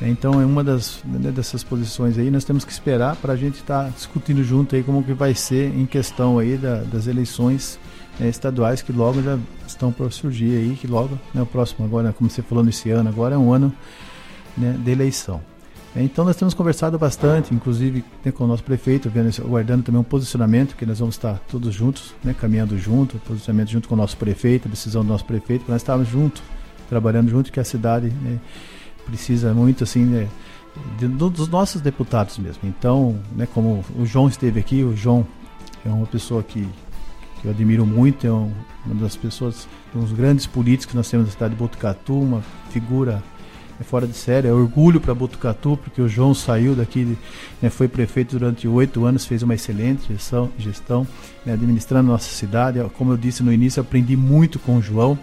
Então 0.00 0.40
é 0.40 0.44
uma 0.44 0.62
das 0.62 1.00
né, 1.04 1.30
dessas 1.30 1.64
posições 1.64 2.18
aí 2.18 2.30
nós 2.30 2.44
temos 2.44 2.64
que 2.64 2.72
esperar 2.72 3.16
para 3.16 3.32
a 3.32 3.36
gente 3.36 3.54
estar 3.54 3.84
tá 3.84 3.88
discutindo 3.88 4.44
junto 4.44 4.76
aí 4.76 4.82
como 4.82 5.02
que 5.02 5.14
vai 5.14 5.34
ser 5.34 5.74
em 5.74 5.86
questão 5.86 6.38
aí 6.38 6.58
da, 6.58 6.82
das 6.82 7.06
eleições 7.06 7.78
né, 8.20 8.28
estaduais 8.28 8.82
que 8.82 8.92
logo 8.92 9.22
já 9.22 9.38
estão 9.66 9.90
para 9.90 10.10
surgir 10.10 10.54
aí 10.54 10.76
que 10.78 10.86
logo 10.86 11.18
né, 11.32 11.40
o 11.40 11.46
próximo 11.46 11.86
agora 11.86 12.12
como 12.12 12.28
você 12.28 12.42
falou 12.42 12.62
nesse 12.62 12.90
ano 12.90 13.08
agora 13.08 13.36
é 13.36 13.38
um 13.38 13.50
ano 13.52 13.72
né, 14.56 14.76
de 14.78 14.90
eleição. 14.90 15.40
Então 15.98 16.26
nós 16.26 16.36
temos 16.36 16.52
conversado 16.52 16.98
bastante, 16.98 17.54
inclusive 17.54 18.04
né, 18.22 18.30
com 18.30 18.44
o 18.44 18.46
nosso 18.46 18.62
prefeito, 18.62 19.08
vendo, 19.08 19.30
aguardando 19.42 19.82
também 19.82 19.98
um 19.98 20.04
posicionamento, 20.04 20.76
que 20.76 20.84
nós 20.84 20.98
vamos 20.98 21.14
estar 21.14 21.40
todos 21.48 21.74
juntos, 21.74 22.14
né, 22.22 22.34
caminhando 22.38 22.76
junto, 22.76 23.18
posicionamento 23.20 23.70
junto 23.70 23.88
com 23.88 23.94
o 23.94 23.98
nosso 23.98 24.14
prefeito, 24.16 24.68
a 24.68 24.70
decisão 24.70 25.02
do 25.02 25.08
nosso 25.08 25.24
prefeito, 25.24 25.64
para 25.64 25.72
nós 25.72 25.80
estarmos 25.80 26.06
juntos, 26.06 26.42
trabalhando 26.86 27.30
junto, 27.30 27.50
que 27.50 27.58
a 27.58 27.64
cidade 27.64 28.08
né, 28.08 28.38
precisa 29.06 29.54
muito 29.54 29.84
assim 29.84 30.04
né, 30.04 30.28
de, 30.98 31.06
dos 31.08 31.48
nossos 31.48 31.80
deputados 31.80 32.38
mesmo. 32.38 32.62
Então, 32.64 33.18
né, 33.34 33.46
como 33.52 33.84
o 33.98 34.04
João 34.04 34.28
esteve 34.28 34.60
aqui, 34.60 34.82
o 34.82 34.96
João 34.96 35.26
é 35.84 35.88
uma 35.88 36.06
pessoa 36.06 36.42
que, 36.42 36.66
que 37.40 37.46
eu 37.46 37.50
admiro 37.50 37.86
muito, 37.86 38.26
é 38.26 38.32
um, 38.32 38.52
uma 38.84 38.94
das 38.96 39.16
pessoas, 39.16 39.68
um 39.94 40.00
dos 40.00 40.12
grandes 40.12 40.46
políticos 40.46 40.86
que 40.86 40.96
nós 40.96 41.08
temos 41.08 41.26
na 41.26 41.32
cidade 41.32 41.54
de 41.54 41.58
Botucatu, 41.58 42.20
uma 42.20 42.42
figura 42.70 43.22
é 43.78 43.84
fora 43.84 44.06
de 44.06 44.14
série, 44.14 44.48
é 44.48 44.52
orgulho 44.52 45.00
para 45.00 45.14
Botucatu, 45.14 45.78
porque 45.82 46.00
o 46.00 46.08
João 46.08 46.32
saiu 46.32 46.74
daqui, 46.74 47.16
né, 47.60 47.68
foi 47.68 47.86
prefeito 47.86 48.38
durante 48.38 48.66
oito 48.66 49.04
anos, 49.04 49.26
fez 49.26 49.42
uma 49.42 49.54
excelente 49.54 50.12
gestão, 50.12 50.50
gestão 50.58 51.06
né, 51.44 51.52
administrando 51.52 52.08
nossa 52.08 52.28
cidade. 52.28 52.82
Como 52.96 53.12
eu 53.12 53.16
disse 53.18 53.42
no 53.42 53.52
início, 53.52 53.80
aprendi 53.80 54.16
muito 54.16 54.58
com 54.58 54.78
o 54.78 54.82
João. 54.82 55.18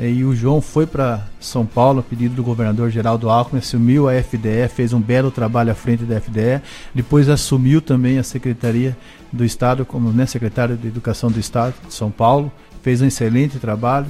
E 0.00 0.24
o 0.24 0.34
João 0.34 0.60
foi 0.62 0.86
para 0.86 1.26
São 1.38 1.66
Paulo 1.66 2.00
a 2.00 2.02
pedido 2.02 2.34
do 2.34 2.42
governador 2.42 2.90
Geraldo 2.90 3.28
Alckmin, 3.28 3.58
assumiu 3.58 4.08
a 4.08 4.14
FDE, 4.14 4.68
fez 4.74 4.92
um 4.92 5.00
belo 5.00 5.30
trabalho 5.30 5.70
à 5.70 5.74
frente 5.74 6.04
da 6.04 6.18
FDE, 6.18 6.62
depois 6.94 7.28
assumiu 7.28 7.82
também 7.82 8.18
a 8.18 8.22
Secretaria 8.22 8.96
do 9.30 9.44
Estado, 9.44 9.84
como 9.84 10.10
né, 10.10 10.24
secretário 10.24 10.76
de 10.76 10.88
Educação 10.88 11.30
do 11.30 11.38
Estado 11.38 11.74
de 11.86 11.92
São 11.92 12.10
Paulo, 12.10 12.50
fez 12.82 13.02
um 13.02 13.06
excelente 13.06 13.58
trabalho, 13.58 14.06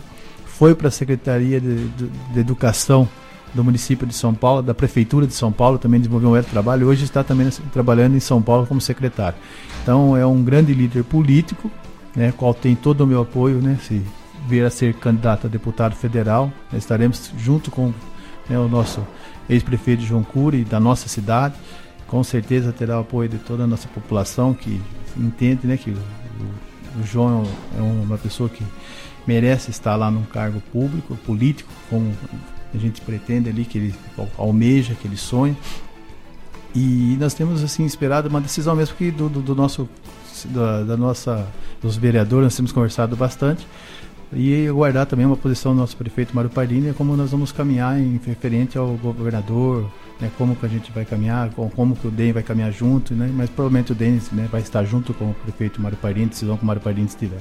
foi 0.46 0.74
para 0.74 0.86
a 0.86 0.90
Secretaria 0.90 1.60
de, 1.60 1.88
de, 1.88 2.06
de, 2.06 2.40
Educação 2.40 3.08
do 3.52 3.64
município 3.64 4.06
de 4.06 4.14
São 4.14 4.32
Paulo, 4.32 4.62
da 4.62 4.72
Prefeitura 4.72 5.26
de 5.26 5.34
São 5.34 5.50
Paulo, 5.50 5.78
também 5.78 5.98
desenvolveu 5.98 6.30
um 6.30 6.32
belo 6.32 6.46
trabalho, 6.46 6.86
hoje 6.86 7.04
está 7.04 7.24
também 7.24 7.50
trabalhando 7.72 8.16
em 8.16 8.20
São 8.20 8.40
Paulo 8.40 8.66
como 8.66 8.80
secretário. 8.80 9.36
Então 9.82 10.16
é 10.16 10.24
um 10.24 10.42
grande 10.44 10.72
líder 10.72 11.02
político, 11.02 11.68
né, 12.14 12.32
qual 12.36 12.54
tem 12.54 12.76
todo 12.76 13.02
o 13.02 13.06
meu 13.06 13.20
apoio, 13.20 13.60
né, 13.60 13.78
se 13.82 14.00
vir 14.46 14.64
a 14.64 14.70
ser 14.70 14.94
candidato 14.94 15.46
a 15.46 15.50
deputado 15.50 15.94
federal. 15.94 16.52
Estaremos 16.72 17.30
junto 17.38 17.70
com 17.70 17.92
né, 18.48 18.58
o 18.58 18.68
nosso 18.68 19.06
ex-prefeito 19.48 20.02
João 20.02 20.22
Cury, 20.22 20.64
da 20.64 20.80
nossa 20.80 21.08
cidade. 21.08 21.54
Com 22.06 22.22
certeza 22.22 22.72
terá 22.72 22.98
o 22.98 23.00
apoio 23.00 23.28
de 23.28 23.38
toda 23.38 23.64
a 23.64 23.66
nossa 23.66 23.88
população 23.88 24.52
que 24.52 24.80
entende 25.16 25.66
né, 25.66 25.76
que 25.76 25.90
o, 25.90 27.00
o 27.00 27.04
João 27.04 27.44
é 27.76 27.80
uma 27.80 28.18
pessoa 28.18 28.48
que 28.48 28.64
merece 29.26 29.70
estar 29.70 29.96
lá 29.96 30.10
num 30.10 30.24
cargo 30.24 30.60
público, 30.72 31.16
político, 31.24 31.70
como 31.88 32.12
a 32.74 32.78
gente 32.78 33.00
pretende 33.00 33.48
ali, 33.48 33.64
que 33.64 33.78
ele 33.78 33.94
almeja, 34.36 34.94
que 34.94 35.06
ele 35.06 35.16
sonha. 35.16 35.56
E 36.74 37.16
nós 37.20 37.34
temos 37.34 37.62
assim 37.62 37.84
esperado 37.84 38.28
uma 38.28 38.40
decisão 38.40 38.74
mesmo 38.74 38.96
que 38.96 39.10
do, 39.10 39.28
do, 39.28 39.42
do 39.42 39.54
nosso 39.54 39.88
da, 40.46 40.82
da, 40.82 40.96
nossa 40.96 41.46
dos 41.80 41.96
vereadores 41.96 42.44
nós 42.44 42.56
temos 42.56 42.72
conversado 42.72 43.14
bastante 43.14 43.66
e 44.32 44.66
aguardar 44.66 45.06
também 45.06 45.26
uma 45.26 45.36
posição 45.36 45.74
do 45.74 45.80
nosso 45.80 45.96
prefeito 45.96 46.34
Mário 46.34 46.50
Pardini, 46.50 46.92
como 46.94 47.16
nós 47.16 47.30
vamos 47.30 47.52
caminhar 47.52 47.98
em 47.98 48.20
referente 48.24 48.78
ao 48.78 48.88
governador, 48.96 49.90
né, 50.20 50.30
como 50.38 50.56
que 50.56 50.64
a 50.64 50.68
gente 50.68 50.90
vai 50.92 51.04
caminhar, 51.04 51.50
como, 51.50 51.94
que 51.94 52.06
o 52.06 52.10
DEM 52.10 52.32
vai 52.32 52.42
caminhar 52.42 52.72
junto, 52.72 53.14
né, 53.14 53.30
mas 53.34 53.50
provavelmente 53.50 53.92
o 53.92 53.94
DEM 53.94 54.20
né, 54.32 54.48
vai 54.50 54.60
estar 54.60 54.84
junto 54.84 55.12
com 55.12 55.30
o 55.30 55.34
prefeito 55.34 55.82
Mário 55.82 55.98
Pardini, 55.98 56.26
decisão 56.26 56.56
que 56.56 56.62
o 56.62 56.66
Mário 56.66 56.80
Pardini 56.80 57.06
estiver. 57.06 57.40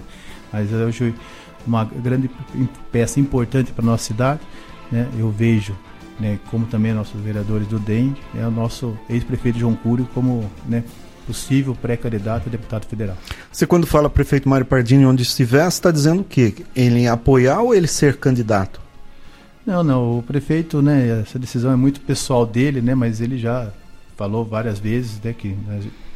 Mas 0.51 0.71
hoje 0.73 1.13
uma 1.65 1.85
grande 1.85 2.29
peça 2.91 3.19
importante 3.19 3.71
para 3.71 3.83
a 3.83 3.85
nossa 3.85 4.03
cidade, 4.03 4.41
né, 4.91 5.07
eu 5.17 5.29
vejo 5.29 5.75
né, 6.19 6.39
como 6.49 6.65
também 6.65 6.93
nossos 6.93 7.19
vereadores 7.21 7.67
do 7.67 7.79
DEM, 7.79 8.15
é 8.35 8.45
o 8.45 8.51
nosso 8.51 8.97
ex-prefeito 9.09 9.57
João 9.57 9.75
Cúrio 9.75 10.07
como 10.13 10.49
né, 10.67 10.83
possível 11.25 11.75
pré-candidato 11.75 12.47
a 12.47 12.49
deputado 12.49 12.85
federal. 12.85 13.17
Você 13.51 13.65
quando 13.65 13.87
fala 13.87 14.09
prefeito 14.09 14.49
Mário 14.49 14.65
Pardini 14.65 15.05
onde 15.05 15.23
estiver, 15.23 15.67
está 15.67 15.91
dizendo 15.91 16.21
o 16.21 16.25
quê? 16.25 16.53
Ele 16.75 17.07
apoiar 17.07 17.61
ou 17.61 17.73
ele 17.73 17.87
ser 17.87 18.17
candidato? 18.17 18.81
Não, 19.65 19.83
não, 19.83 20.17
o 20.17 20.23
prefeito, 20.23 20.81
né, 20.81 21.21
essa 21.21 21.37
decisão 21.37 21.71
é 21.71 21.75
muito 21.75 22.01
pessoal 22.01 22.45
dele, 22.47 22.81
né, 22.81 22.95
mas 22.95 23.21
ele 23.21 23.37
já 23.37 23.71
falou 24.17 24.43
várias 24.43 24.79
vezes, 24.79 25.21
né, 25.23 25.33
que 25.33 25.55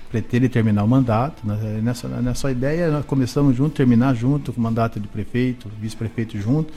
pretende 0.10 0.50
terminar 0.50 0.84
o 0.84 0.88
mandato. 0.88 1.46
Né, 1.46 1.80
nessa, 1.84 2.08
nessa 2.08 2.52
ideia, 2.52 2.89
nós 2.89 3.06
começamos 3.06 3.56
junto, 3.56 3.76
terminar 3.76 4.15
junto 4.15 4.52
com 4.52 4.60
o 4.60 4.63
mandato 4.63 5.00
de 5.00 5.08
prefeito, 5.08 5.70
vice-prefeito 5.80 6.39
junto. 6.39 6.74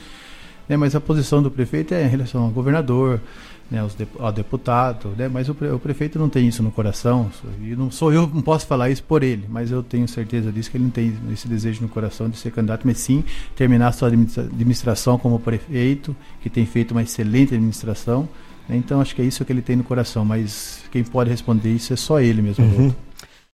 né, 0.69 0.77
mas 0.77 0.95
a 0.95 1.01
posição 1.01 1.41
do 1.41 1.49
prefeito 1.49 1.95
é 1.95 2.05
em 2.05 2.07
relação 2.07 2.43
ao 2.43 2.51
governador, 2.51 3.19
né, 3.69 3.79
aos 3.79 3.95
ao 4.17 4.31
deputado, 4.31 5.13
né, 5.17 5.27
mas 5.27 5.47
o, 5.47 5.55
pre, 5.55 5.69
o, 5.69 5.79
prefeito 5.79 6.17
não 6.17 6.27
tem 6.27 6.47
isso 6.47 6.63
no 6.63 6.71
coração, 6.71 7.29
e 7.61 7.75
não 7.75 7.91
sou 7.91 8.11
eu, 8.11 8.27
não 8.27 8.41
posso 8.41 8.65
falar 8.65 8.89
isso 8.89 9.03
por 9.03 9.21
ele, 9.23 9.45
mas 9.47 9.71
eu 9.71 9.83
tenho 9.83 10.07
certeza 10.07 10.51
disso 10.51 10.71
que 10.71 10.77
ele 10.77 10.85
não 10.85 10.91
tem 10.91 11.13
esse 11.31 11.47
desejo 11.47 11.81
no 11.81 11.89
coração 11.89 12.29
de 12.29 12.37
ser 12.37 12.51
candidato, 12.51 12.85
mas 12.85 12.97
sim 12.97 13.23
terminar 13.55 13.91
sua 13.91 14.07
administração 14.07 15.17
como 15.17 15.39
prefeito, 15.39 16.15
que 16.41 16.49
tem 16.49 16.65
feito 16.65 16.91
uma 16.91 17.03
excelente 17.03 17.53
administração, 17.53 18.27
né, 18.67 18.75
então 18.75 18.99
acho 19.01 19.15
que 19.15 19.21
é 19.21 19.25
isso 19.25 19.45
que 19.45 19.53
ele 19.53 19.61
tem 19.61 19.75
no 19.75 19.83
coração, 19.83 20.25
mas 20.25 20.83
quem 20.91 21.03
pode 21.03 21.29
responder 21.29 21.71
isso 21.71 21.93
é 21.93 21.95
só 21.95 22.19
ele 22.19 22.41
mesmo. 22.41 22.65
Uhum. 22.65 22.93